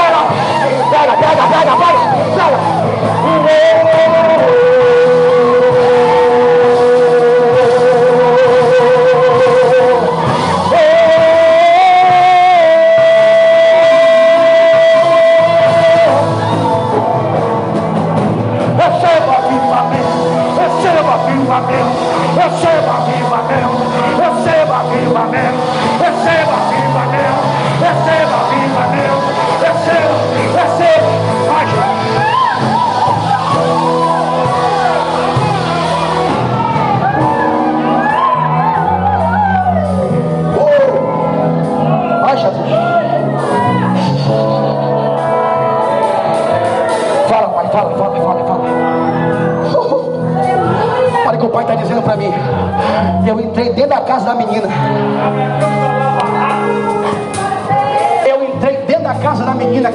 [0.07, 1.99] 加油加油加油加油
[2.35, 2.57] 加油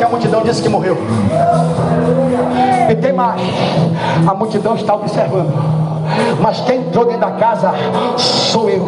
[0.06, 0.96] pega,
[3.12, 4.34] pega.
[4.34, 5.52] multidão está observando.
[6.40, 7.72] Mas quem entrou dentro da casa
[8.16, 8.86] sou eu.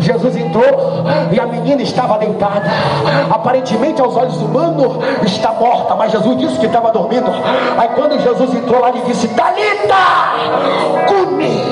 [0.00, 2.62] Jesus entrou e a menina estava deitada.
[3.30, 5.94] Aparentemente, aos olhos humanos, está morta.
[5.94, 7.30] Mas Jesus disse que estava dormindo.
[7.76, 9.94] Aí, quando Jesus entrou lá, ele disse: Talita,
[11.08, 11.62] cumi.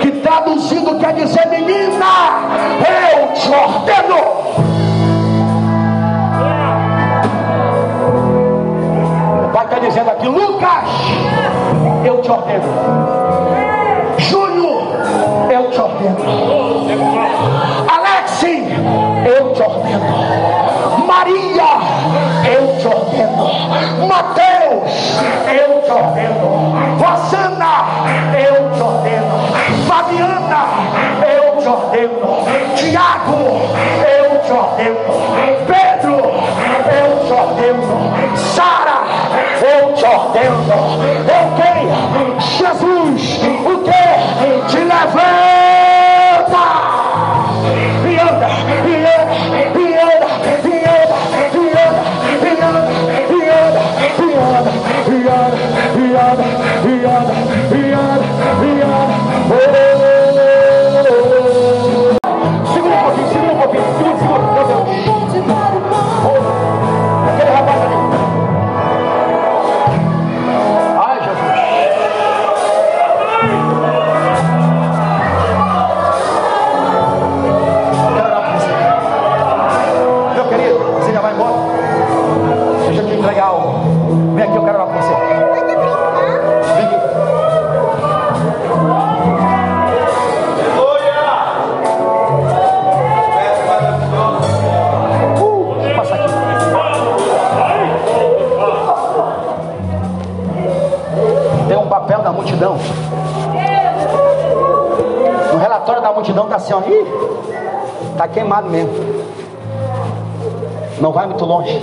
[0.00, 2.04] Que traduzindo quer dizer: Menina,
[2.80, 4.73] eu te ordeno.
[9.88, 10.88] Dizendo aqui: Lucas
[12.04, 12.64] eu te ordeno.
[14.18, 14.82] Júnior,
[15.50, 16.24] eu te ordeno.
[17.88, 20.44] Alex, eu te ordeno.
[21.06, 21.70] Maria,
[22.44, 24.06] eu te ordeno.
[24.06, 25.18] Mateus,
[25.48, 26.74] eu te ordeno.
[26.98, 27.84] Rosana,
[28.38, 29.34] eu te ordeno.
[29.86, 30.66] Fabiana,
[31.36, 32.44] eu te ordeno.
[32.76, 33.60] Tiago,
[34.20, 34.98] eu te ordeno.
[35.66, 36.16] Pedro,
[36.92, 38.36] eu te ordeno.
[38.36, 38.73] Sara,
[39.62, 40.64] eu te ordeno.
[41.28, 44.04] Eu Jesus, o que
[44.68, 45.84] te levanta
[48.04, 49.36] e anda, e anda,
[49.74, 51.18] e anda, e anda, e anda,
[51.52, 52.02] e anda,
[52.42, 53.33] e anda,
[83.24, 84.34] entregar algo.
[84.34, 85.14] Vem aqui, eu quero orar com você.
[86.74, 86.96] Vem aqui.
[95.40, 96.28] Uh, passa aqui.
[101.68, 102.76] Tem um papel da multidão.
[105.52, 106.80] O relatório da multidão está assim, ó.
[106.80, 107.06] Ih,
[108.18, 109.33] tá queimado mesmo.
[111.00, 111.80] Não vai muito longe.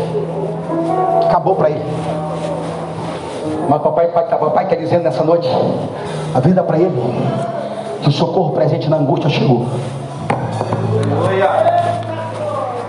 [1.26, 1.86] Acabou para ele.
[3.70, 5.48] Mas papai, papai, papai dizendo nessa noite,
[6.34, 6.92] a vida para ele,
[8.02, 9.66] que o socorro presente na angústia chegou.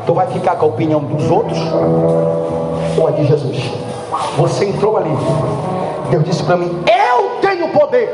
[0.05, 1.59] Tu vai ficar com a opinião dos outros
[2.99, 3.73] ou a de Jesus?
[4.37, 5.16] Você entrou ali.
[6.11, 8.12] Deus disse para mim: Eu tenho poder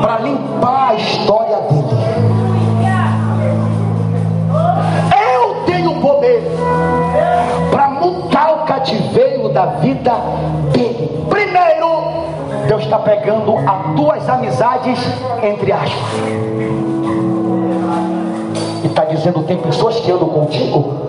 [0.00, 1.55] para limpar a história
[9.56, 10.12] da vida
[10.70, 11.24] dele.
[11.30, 12.26] Primeiro,
[12.68, 14.98] Deus está pegando as tuas amizades
[15.42, 16.20] entre aspas.
[18.84, 21.06] E está dizendo: tem pessoas que andam contigo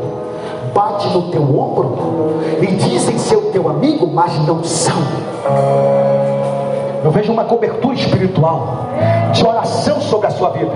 [0.74, 4.95] bate no teu ombro e dizem ser o teu amigo, mas não são.
[7.04, 8.86] Eu vejo uma cobertura espiritual
[9.34, 10.72] de oração sobre a sua vida.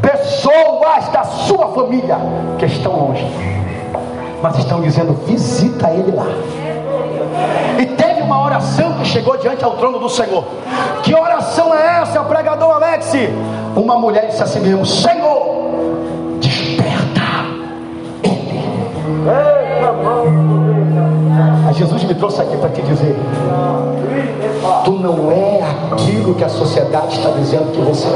[0.00, 2.16] Pessoas da sua família
[2.58, 3.26] que estão longe,
[4.40, 6.26] mas estão dizendo: visita ele lá.
[9.12, 10.44] Chegou diante ao trono do Senhor.
[11.02, 13.12] Que oração é essa, pregador Alex?
[13.76, 15.52] Uma mulher disse assim mesmo: Senhor,
[21.64, 23.16] Mas Jesus me trouxe aqui para te dizer:
[24.84, 25.60] Tu não é
[25.90, 28.08] aquilo que a sociedade está dizendo que você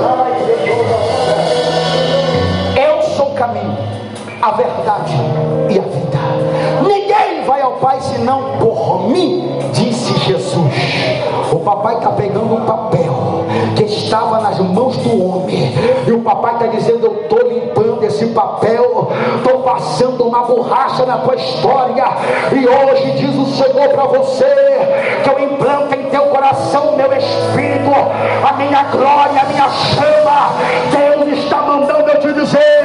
[2.76, 2.88] é.
[2.88, 3.76] Eu sou o caminho,
[4.42, 5.14] a verdade
[5.70, 6.18] e a vida.
[6.86, 10.74] Ninguém vai ao Pai senão por mim, disse Jesus.
[11.66, 13.44] Papai está pegando um papel
[13.74, 15.74] que estava nas mãos do homem,
[16.06, 19.08] e o papai está dizendo: Eu estou limpando esse papel,
[19.76, 22.04] passando uma borracha na tua história,
[22.50, 27.12] e hoje diz o Senhor para você que eu implanto em teu coração o meu
[27.12, 27.92] espírito,
[28.48, 30.50] a minha glória, a minha chama.
[30.90, 32.84] Deus está mandando eu te dizer: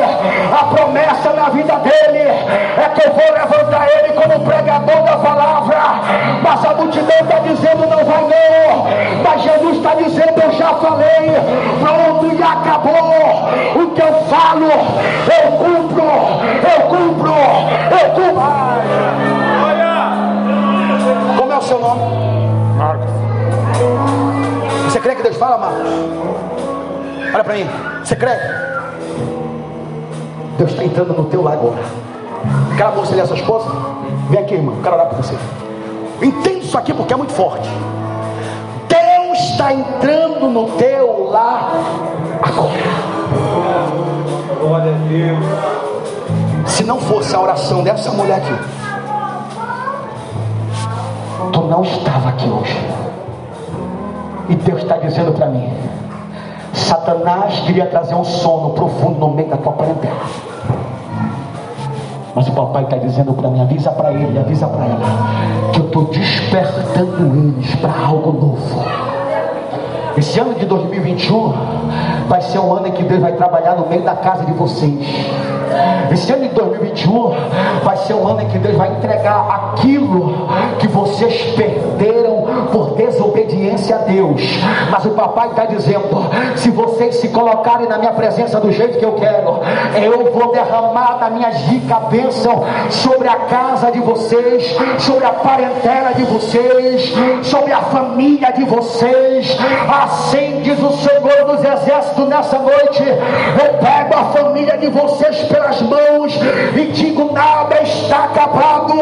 [0.52, 5.80] a promessa na vida dele é que eu vou levantar ele como pregador da palavra,
[6.44, 8.84] mas a multidão está dizendo: não vai não,
[9.24, 11.32] mas Jesus está dizendo: eu já falei,
[11.80, 13.12] pronto e acabou.
[13.76, 18.42] O que eu falo, eu cumpro, eu cumpro, eu cumpro.
[21.38, 22.02] Como é o seu nome?
[22.78, 23.10] Marcos.
[24.86, 25.88] Você crê que Deus fala, Marcos?
[27.34, 27.70] Olha para mim,
[28.04, 28.38] você crê?
[30.58, 31.82] Deus está entrando no teu lar agora.
[32.74, 33.70] Aquela moça ali é sua esposa?
[34.30, 35.36] Vem aqui, irmão, quero orar por você.
[36.22, 37.70] Entenda isso aqui porque é muito forte
[39.62, 41.72] está entrando no teu lar
[42.42, 42.72] agora.
[44.60, 45.91] Glória a Deus.
[46.72, 48.54] Se não fosse a oração dessa mulher aqui,
[51.52, 52.80] tu não estava aqui hoje.
[54.48, 55.70] E Deus está dizendo para mim:
[56.74, 60.22] Satanás queria trazer um sono profundo no meio da tua parentela.
[62.34, 65.86] Mas o papai está dizendo para mim: avisa para ele, avisa para ela, que eu
[65.86, 68.84] estou despertando eles para algo novo.
[70.18, 71.54] Esse ano de 2021
[72.30, 75.06] vai ser um ano em que Deus vai trabalhar no meio da casa de vocês.
[76.12, 77.32] Esse ano de 2021
[77.84, 80.48] vai ser um ano em que Deus vai entregar aquilo
[80.80, 82.42] que vocês perderam
[82.72, 84.42] por desobediência a Deus.
[84.90, 89.06] Mas o papai está dizendo: se vocês se colocarem na minha presença do jeito que
[89.06, 89.60] eu quero,
[90.02, 96.14] eu vou derramar da minha rica bênção sobre a casa de vocês, sobre a parentela
[96.14, 97.14] de vocês,
[97.44, 99.58] sobre a família de vocês.
[100.04, 103.78] Assim diz o Senhor dos Exércitos nessa noite: eu
[104.82, 106.34] de vocês pelas mãos
[106.76, 108.94] e digo: nada está acabado.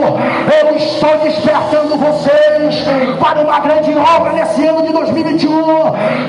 [0.61, 2.83] Eu estou despertando vocês
[3.19, 5.49] para uma grande obra nesse ano de 2021.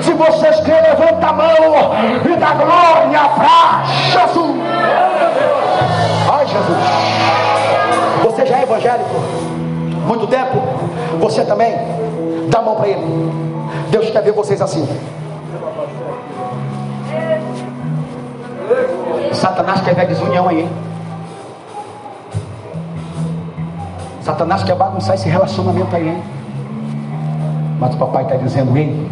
[0.01, 1.91] Se vocês querem, levanta a mão
[2.25, 4.55] e dá glória para Jesus.
[6.31, 6.77] Ai, Jesus.
[8.23, 9.15] Você já é evangélico?
[10.07, 10.61] Muito tempo?
[11.19, 11.75] Você também?
[12.47, 13.51] Dá a mão para ele.
[13.89, 14.87] Deus quer ver vocês assim.
[19.41, 20.69] Satanás quer ver desunião aí.
[24.21, 26.09] Satanás quer bagunçar esse relacionamento aí.
[26.09, 26.21] Hein?
[27.79, 29.09] Mas o papai está dizendo, ei,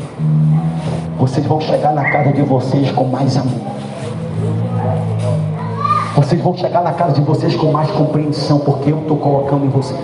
[1.18, 3.72] vocês vão chegar na casa de vocês com mais amor.
[6.16, 9.70] Vocês vão chegar na casa de vocês com mais compreensão, porque eu estou colocando em
[9.70, 10.00] vocês.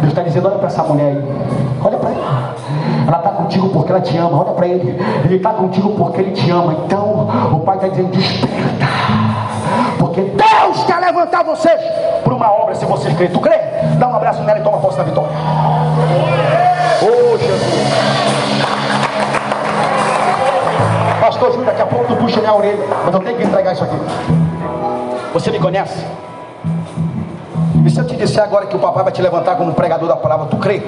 [0.00, 1.24] Deus está dizendo, olha para essa mulher aí.
[1.82, 2.54] Olha para ela.
[3.06, 4.40] Ela está contigo porque ela te ama.
[4.40, 4.96] Olha para ele.
[5.24, 6.76] Ele está contigo porque ele te ama.
[6.84, 8.83] Então, o pai está dizendo, desperta.
[10.04, 11.80] Porque Deus quer levantar vocês
[12.22, 13.32] para uma obra se vocês crêem.
[13.32, 13.58] Tu crê?
[13.98, 15.30] Dá um abraço nela e toma posse da vitória.
[17.00, 17.84] Oh, Jesus.
[21.18, 23.82] Pastor Júlio, daqui a pouco tu puxa minha orelha, mas eu tenho que entregar isso
[23.82, 23.96] aqui.
[25.32, 26.04] Você me conhece?
[27.86, 30.16] E se eu te disser agora que o papai vai te levantar como pregador da
[30.16, 30.82] palavra, tu crê?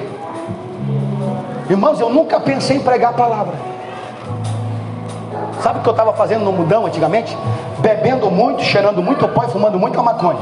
[1.67, 3.55] Irmãos, eu nunca pensei em pregar a palavra.
[5.67, 7.37] Sabe o que eu estava fazendo no mudão antigamente?
[7.79, 10.39] Bebendo muito, cheirando muito pó e fumando muita maconha.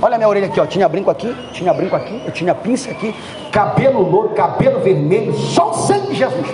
[0.00, 0.64] Olha a minha orelha aqui, ó.
[0.64, 3.12] Tinha brinco aqui, tinha brinco aqui, eu tinha pinça aqui,
[3.50, 6.46] cabelo louro, cabelo vermelho, só o sangue de Jesus.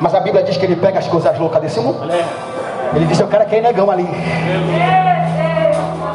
[0.00, 1.98] Mas a Bíblia diz que ele pega as coisas loucas desse mundo.
[2.94, 4.06] Ele disse: Eu quero aquele negão ali.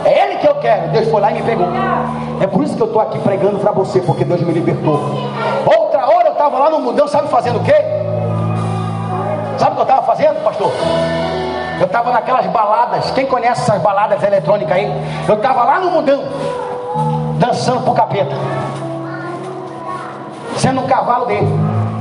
[0.06, 0.94] É ele que eu quero.
[0.94, 1.68] Deus foi lá e me pegou.
[2.40, 4.98] É por isso que eu estou aqui pregando para você, porque Deus me libertou.
[5.66, 7.97] Outra hora eu estava lá no mudão, sabe fazendo o quê?
[9.58, 10.72] Sabe o que eu estava fazendo, pastor?
[11.80, 13.12] Eu estava naquelas baladas.
[13.12, 14.92] Quem conhece essas baladas eletrônicas aí?
[15.28, 16.24] Eu estava lá no mudão,
[17.40, 18.36] dançando pro capeta,
[20.58, 21.48] sendo um cavalo dele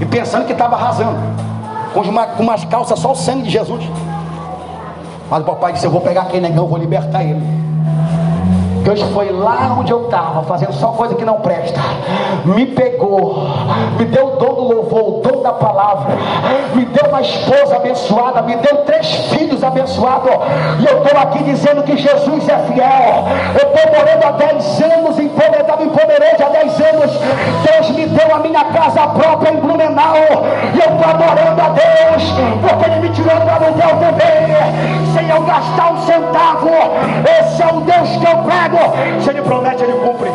[0.01, 1.19] e pensando que estava arrasando,
[1.93, 3.85] com, uma, com umas calças só o sangue de Jesus.
[5.31, 7.67] Mas o papai disse: Eu vou pegar aquele negão, vou libertar ele.
[8.83, 11.81] Deus foi lá onde eu estava, fazendo só coisa que não presta.
[12.45, 13.43] Me pegou,
[13.99, 16.17] me deu o dom do louvor, o dom da palavra,
[16.75, 20.31] me deu uma esposa abençoada, me deu três filhos abençoados.
[20.81, 23.25] E eu estou aqui dizendo que Jesus é fiel.
[23.55, 27.11] Eu estou morando há 10 anos, em Pomerode há 10 anos.
[27.65, 30.17] Deus me deu a minha casa própria em Blumenau.
[30.75, 32.25] E eu estou adorando a Deus,
[32.61, 36.71] porque Ele me tirou do aluguel também, sem eu gastar um centavo.
[37.41, 39.23] Esse é o Deus que eu prego.
[39.23, 40.31] Se ele promete, ele cumpre.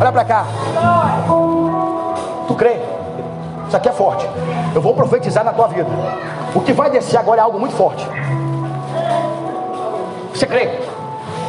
[0.00, 0.44] Olha para cá.
[2.58, 2.76] Crê?
[3.68, 4.28] Isso aqui é forte.
[4.74, 5.88] Eu vou profetizar na tua vida.
[6.54, 8.06] O que vai descer agora é algo muito forte.
[10.34, 10.68] Você crê?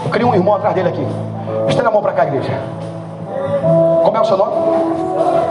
[0.06, 1.08] Eu queria um irmão atrás dele aqui.
[1.68, 2.52] Estenda a mão para cá, igreja.
[4.04, 4.54] Como é o seu nome?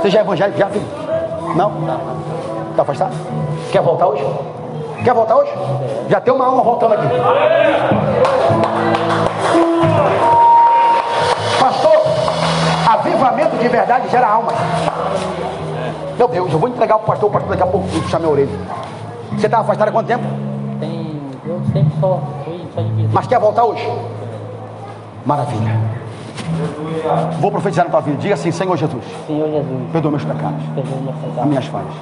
[0.00, 0.58] Você já é evangélico?
[0.58, 0.86] Já, filho?
[1.56, 1.72] Não?
[2.70, 3.14] Está afastado?
[3.72, 4.24] Quer voltar hoje?
[5.02, 5.52] Quer voltar hoje?
[6.08, 7.06] Já tem uma alma voltando aqui.
[11.60, 12.02] Pastor,
[12.88, 14.52] avivamento de verdade gera alma.
[16.18, 18.48] Meu Deus, eu vou entregar o pastor, o pastor daqui a pouco puxar minha orelha.
[19.36, 20.24] Você está afastado há quanto tempo?
[20.80, 21.16] Tem.
[21.46, 23.10] Eu sempre só fui só de visita.
[23.12, 23.88] Mas quer voltar hoje?
[25.24, 25.78] Maravilha.
[27.40, 28.16] Vou profetizar na tua vida.
[28.18, 31.38] Diga assim, Senhor Jesus, Senhor Jesus, perdoa meus pecados, perdoa minhas pecados.
[31.38, 31.94] as minhas falhas.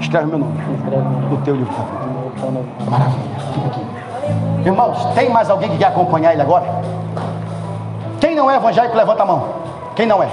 [0.00, 2.06] Escreve meu nome Escreve meu no teu livro da vida.
[2.06, 2.90] nome nome.
[2.90, 3.38] Maravilha.
[3.52, 3.80] Fica aqui.
[4.64, 6.64] Irmãos, tem mais alguém que quer acompanhar ele agora?
[8.20, 9.44] Quem não é evangélico, levanta a mão.
[9.94, 10.28] Quem não é?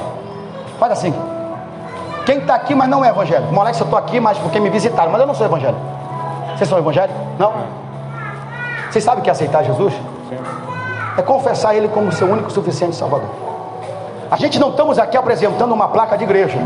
[0.80, 1.14] Faz assim.
[2.26, 3.54] Quem está aqui, mas não é evangélico.
[3.54, 5.12] Moleque, eu estou aqui, mas porque me visitaram.
[5.12, 5.82] Mas eu não sou evangélico.
[6.56, 7.16] Vocês são evangélicos?
[7.40, 7.54] Não?
[8.90, 9.94] Vocês sabem o que é aceitar Jesus?
[11.18, 13.30] É confessar Ele como seu único suficiente Salvador.
[14.30, 16.58] A gente não estamos aqui apresentando uma placa de igreja.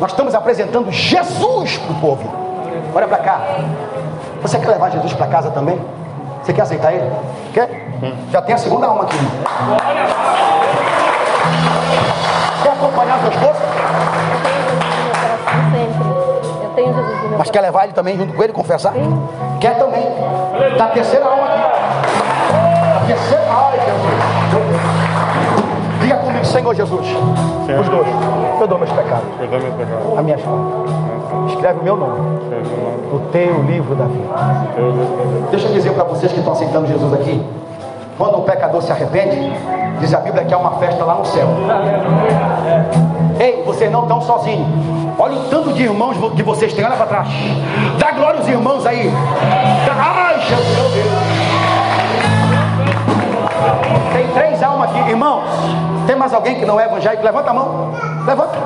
[0.00, 2.32] Nós estamos apresentando Jesus para o povo.
[2.94, 3.40] Olha para cá.
[4.42, 5.78] Você quer levar Jesus para casa também?
[6.42, 7.10] Você quer aceitar Ele?
[7.52, 7.88] Quer?
[8.32, 9.16] Já tem a segunda alma aqui.
[12.62, 13.79] Quer acompanhar seu esposo?
[16.94, 18.92] Jesus Mas quer levar ele também junto com ele, confessar?
[19.60, 20.04] Quer também.
[20.76, 21.60] Da terceira alma aqui.
[22.96, 23.44] A terceira.
[23.48, 24.80] Ai, Jesus.
[26.00, 27.06] Diga comigo, Senhor Jesus.
[27.80, 28.06] Os dois.
[28.60, 29.28] Eu dou meus pecados.
[29.38, 30.18] Perdoa meu pecado.
[30.18, 30.90] A minhas faltas.
[31.48, 32.20] Escreve o meu nome
[33.12, 34.28] no teu livro da vida.
[35.50, 37.44] Deixa eu dizer para vocês que estão aceitando Jesus aqui.
[38.16, 39.52] Quando um pecador se arrepende,
[39.98, 41.48] diz a Bíblia que há uma festa lá no céu.
[43.40, 44.68] Ei, vocês não estão sozinhos.
[45.18, 47.28] Olha o tanto de irmãos que vocês têm, olha para trás.
[47.98, 49.10] Dá glória aos irmãos aí.
[49.98, 51.06] Ai, Jesus, meu Deus.
[54.12, 55.44] Tem três almas aqui, irmãos.
[56.06, 57.24] Tem mais alguém que não é evangélico?
[57.24, 57.92] Levanta a mão.
[58.26, 58.58] Levanta.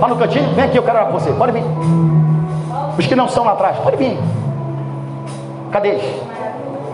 [0.00, 1.32] Lá no cantinho, vem aqui, eu quero orar por você.
[1.32, 1.64] Pode vir.
[2.96, 4.16] Os que não são lá atrás, pode vir.
[5.72, 6.22] Cadê eles?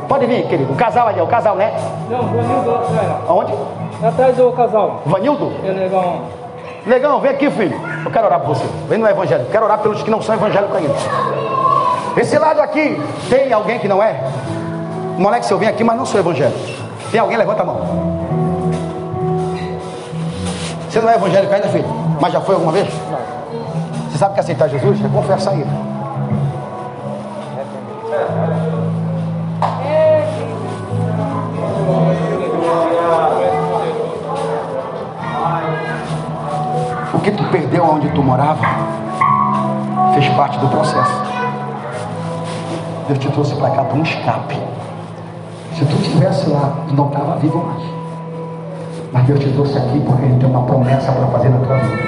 [0.08, 0.72] Pode vir, querido.
[0.72, 1.70] O casal ali, é o casal, né?
[2.08, 3.28] Não.
[3.28, 3.52] Aonde?
[4.02, 5.02] Atrás do casal.
[5.04, 5.52] Vanildo?
[5.64, 6.22] É legal.
[6.86, 7.78] Negão, vem aqui, filho.
[8.04, 8.64] Eu quero orar por você.
[8.88, 9.46] Vem no evangelho.
[9.52, 10.94] Quero orar pelos que não são evangélicos ainda.
[12.16, 14.18] Esse lado aqui, tem alguém que não é?
[15.18, 16.58] Moleque, se eu vim aqui, mas não sou evangélico.
[17.10, 17.36] Tem alguém?
[17.36, 17.80] Levanta a mão.
[20.88, 21.84] Você não é evangélico ainda, filho?
[22.20, 22.88] Mas já foi alguma vez?
[23.10, 24.10] Não.
[24.10, 25.66] Você sabe que aceitar Jesus é confessar ele.
[37.20, 38.64] O que tu perdeu onde tu morava
[40.14, 41.22] fez parte do processo.
[43.08, 44.58] Deus te trouxe para cá para um escape.
[45.74, 47.82] Se tu estivesse lá, tu não estava vivo mais.
[49.12, 52.02] Mas Deus te trouxe aqui porque Ele tem uma promessa para fazer na tua vida.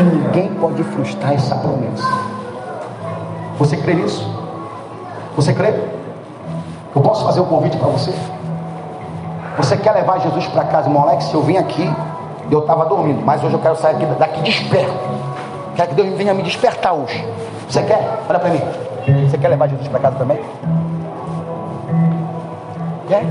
[0.00, 2.08] E ninguém pode frustrar essa promessa.
[3.58, 4.26] Você crê nisso?
[5.36, 5.74] Você crê?
[6.96, 8.14] Eu posso fazer um convite para você?
[9.58, 11.30] Você quer levar Jesus para casa, irmão Alex?
[11.34, 11.94] Eu vim aqui,
[12.54, 14.92] eu estava dormindo, mas hoje eu quero sair daqui desperto.
[15.74, 17.26] Quero que Deus venha me despertar hoje.
[17.68, 18.20] Você quer?
[18.28, 18.60] Olha para mim.
[19.28, 20.38] Você quer levar Jesus para casa também?
[23.08, 23.24] Quer?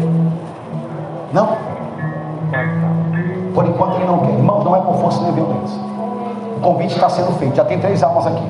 [1.31, 1.55] Não?
[3.53, 4.31] Por enquanto ele não quer.
[4.31, 5.79] Irmãos, não é por força nem violência.
[6.57, 7.55] O convite está sendo feito.
[7.55, 8.43] Já tem três almas aqui.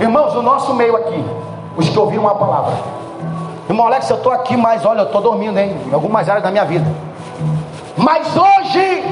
[0.00, 1.24] Irmãos, o nosso meio aqui,
[1.76, 2.74] os que ouviram a palavra.
[3.68, 5.74] Irmão Alex, eu estou aqui, mas olha, eu estou dormindo, hein?
[5.88, 6.86] Em algumas áreas da minha vida.
[7.96, 9.03] Mas hoje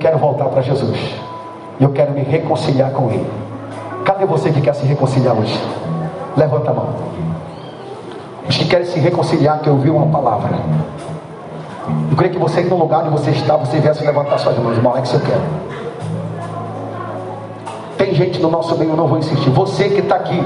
[0.00, 0.98] quero voltar para Jesus.
[1.78, 3.30] Eu quero me reconciliar com Ele.
[4.04, 5.58] Cadê você que quer se reconciliar hoje?
[6.36, 6.88] Levanta a mão.
[8.48, 10.50] Os que querem se reconciliar, que ouviu uma palavra.
[12.10, 14.76] Eu creio que você no lugar onde você está, você viesse levantar suas mãos.
[14.76, 15.42] Irmão Alex, eu quero.
[17.96, 19.50] Tem gente no nosso meio, eu não vou insistir.
[19.50, 20.42] Você que está aqui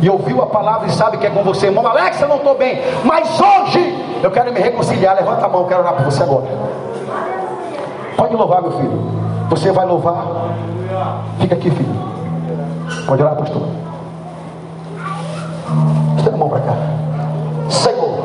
[0.00, 2.56] e ouviu a palavra e sabe que é com você, irmão Alex, eu não estou
[2.56, 5.16] bem, mas hoje eu quero me reconciliar.
[5.16, 6.46] Levanta a mão, eu quero orar por você agora.
[8.16, 8.98] Pode louvar, meu filho.
[9.50, 10.26] Você vai louvar.
[11.38, 11.94] Fica aqui, filho.
[13.06, 13.62] Pode orar, pastor.
[16.16, 16.74] Estenda a mão para cá.
[17.68, 18.24] Senhor,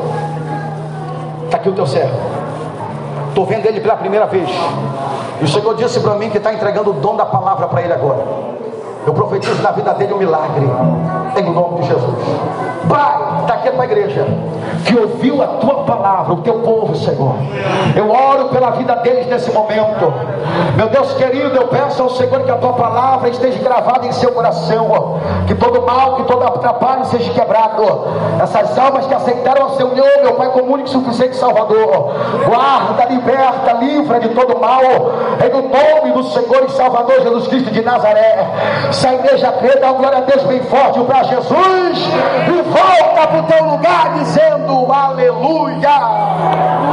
[1.44, 2.16] está aqui o teu servo.
[3.28, 4.48] Estou vendo ele pela primeira vez.
[5.40, 7.92] E o Senhor disse para mim que está entregando o dom da palavra para ele
[7.92, 8.24] agora.
[9.06, 10.66] Eu profetizo na vida dele um milagre.
[11.36, 12.14] Em nome de Jesus.
[12.88, 14.26] Pai, está aqui a tua igreja.
[14.84, 17.34] Que ouviu a tua palavra, o teu povo, Senhor.
[17.96, 20.12] Eu oro pela vida deles nesse momento.
[20.76, 24.32] Meu Deus querido, eu peço ao Senhor que a tua palavra esteja gravada em seu
[24.32, 25.20] coração.
[25.46, 27.82] Que todo mal, que todo atrapalho seja quebrado.
[28.42, 32.12] Essas almas que aceitaram o seu nome, meu Pai comum e suficiente Salvador.
[32.46, 34.82] Guarda, liberta, livra de todo mal.
[34.82, 38.46] Em nome do Senhor e Salvador Jesus Cristo de Nazaré.
[38.92, 41.98] Se a igreja crê, dá glória a Deus bem forte para Jesus.
[42.46, 46.92] E volta para o teu lugar dizendo aleluia.